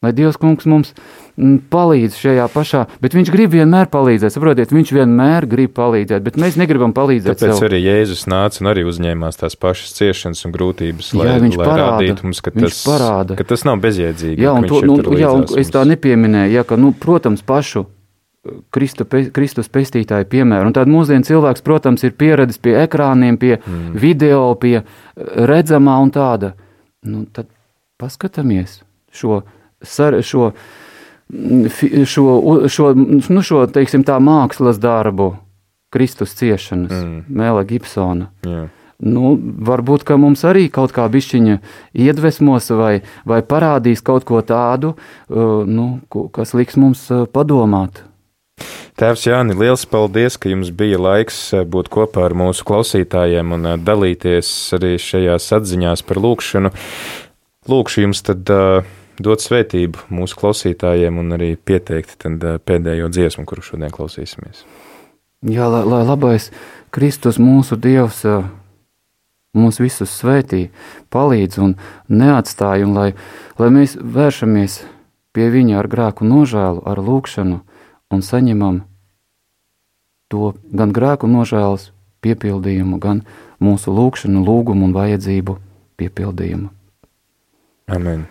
[0.00, 0.94] Lai Dievs kungs mums
[1.36, 4.34] palīdz šajā pašā, bet viņš grib vienmēr palīdzēt.
[4.34, 7.68] Saprotiet, viņš vienmēr grib palīdzēt, bet mēs negribam palīdzēt Tāpēc sev.
[7.70, 11.86] arī Jēzus nāca un arī uzņēmās tās pašas ciešanas un grūtības, lai, Jā, lai parāda,
[11.94, 13.38] rādītu mums, ka tas, parāda.
[13.38, 14.42] ka tas nav bezjēdzīgi.
[14.42, 17.86] Jā, un, to, nu, jā, un es tā nepieminēju, ja, ka, nu, protams, pašu
[18.72, 20.70] Kristu, pe- Kristus pestītāju piemēru.
[20.70, 23.98] Un tad mūsdienu cilvēks, protams, ir pieradis pie ekrāniem, pie mm.
[24.00, 24.86] video, pie eh,
[25.50, 26.54] redzamā un tāda.
[27.04, 27.50] Nu, tad
[28.00, 28.78] paskatāmies
[29.12, 29.42] šo,
[29.84, 30.79] sar, šo, mm, fi-
[32.06, 32.26] šo,
[32.68, 35.34] šo, nu, šo teiksim, tā mākslas darbu,
[35.90, 37.24] Kristus ciešanas, Mm.
[37.28, 38.30] Mēla Gibsona.
[38.46, 38.68] Jā.
[39.00, 41.56] Nu, varbūt, mums arī kaut kā bišķiņa
[41.96, 46.00] iedvesmos vai, vai parādīs kaut ko tādu, uh, nu,
[46.32, 48.04] kas liks mums uh, padomāt.
[49.00, 53.68] Tēvs Jāni, liels paldies, ka jums bija laiks eh, būt kopā ar mūsu klausītājiem un
[53.80, 56.72] dalīties arī šajās atziņās par lūkšanu.
[57.70, 58.84] Lūkšu jums tad uh,
[59.20, 64.64] dot svētību mūsu klausītājiem un arī pieteikt uh, pēdējo dziesmu, kuru šodien klausīsimies.
[65.48, 66.50] Jā, lai, lai labais
[66.92, 68.48] Kristus mūsu Dievs uh,
[69.56, 70.68] mūs visus svētī,
[71.10, 71.76] palīdz un
[72.08, 73.08] neatstāj, un lai,
[73.58, 74.80] lai mēs vēršamies
[75.34, 77.60] pie viņa ar grēku nožēlu, ar lūkšanu
[78.10, 78.82] un saņemam
[80.30, 81.90] to gan grēku nožēlas
[82.22, 83.24] piepildījumu, gan
[83.62, 85.56] mūsu lūkšanu, lūgumu un vajadzību
[86.00, 86.70] piepildījumu.
[87.90, 88.28] Amen.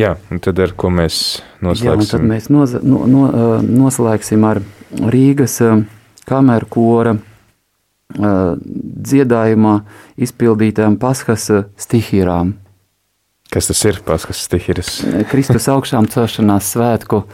[0.00, 2.28] Jā, un tad ar ko mēs Jā, un tad noslēgsim?
[2.30, 3.26] mēs noza, no, no,
[3.64, 4.62] noslēgsim ar
[5.12, 5.58] Rīgas
[6.28, 7.16] kameru kora
[8.10, 9.74] dziedājumā
[10.18, 11.46] izpildītām paskas
[11.78, 12.54] stihīrām.
[13.50, 13.98] Kas tas ir?
[14.06, 15.00] Paskas stihīras.
[15.30, 17.24] Kristus augšām celšanās svētku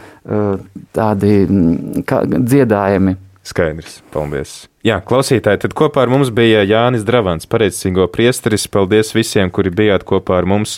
[0.97, 3.17] tādi dziedājumi.
[3.47, 4.65] Skaidrs, paldies.
[4.83, 8.67] Jā, klausītāji, tad kopā ar mums bija Jānis Dravans, pareicīgo priesteris.
[8.71, 10.77] Paldies visiem, kuri bijāt kopā ar mums.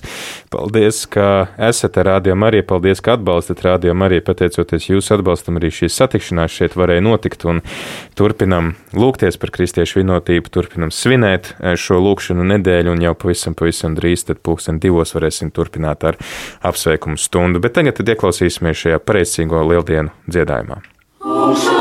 [0.54, 4.24] Paldies, ka esat ar Rādio Mariju, paldies, ka atbalstat Rādio Mariju.
[4.28, 7.46] Pateicoties jūsu atbalstam, arī šīs satikšanās šeit varēja notikt
[8.18, 13.98] turpinam lūgties par kristiešu vienotību, turpinam svinēt eh, šo lūkšanu nedēļu un jau pavisam, pavisam
[13.98, 16.22] drīz tad pulksten divos varēsim turpināt ar
[16.66, 17.62] apsveikumu stundu.
[17.66, 20.82] Bet tagad ieklausīsimies šajā pareicīgo lieldienu dziedājumā.
[21.26, 21.79] Lūkšana.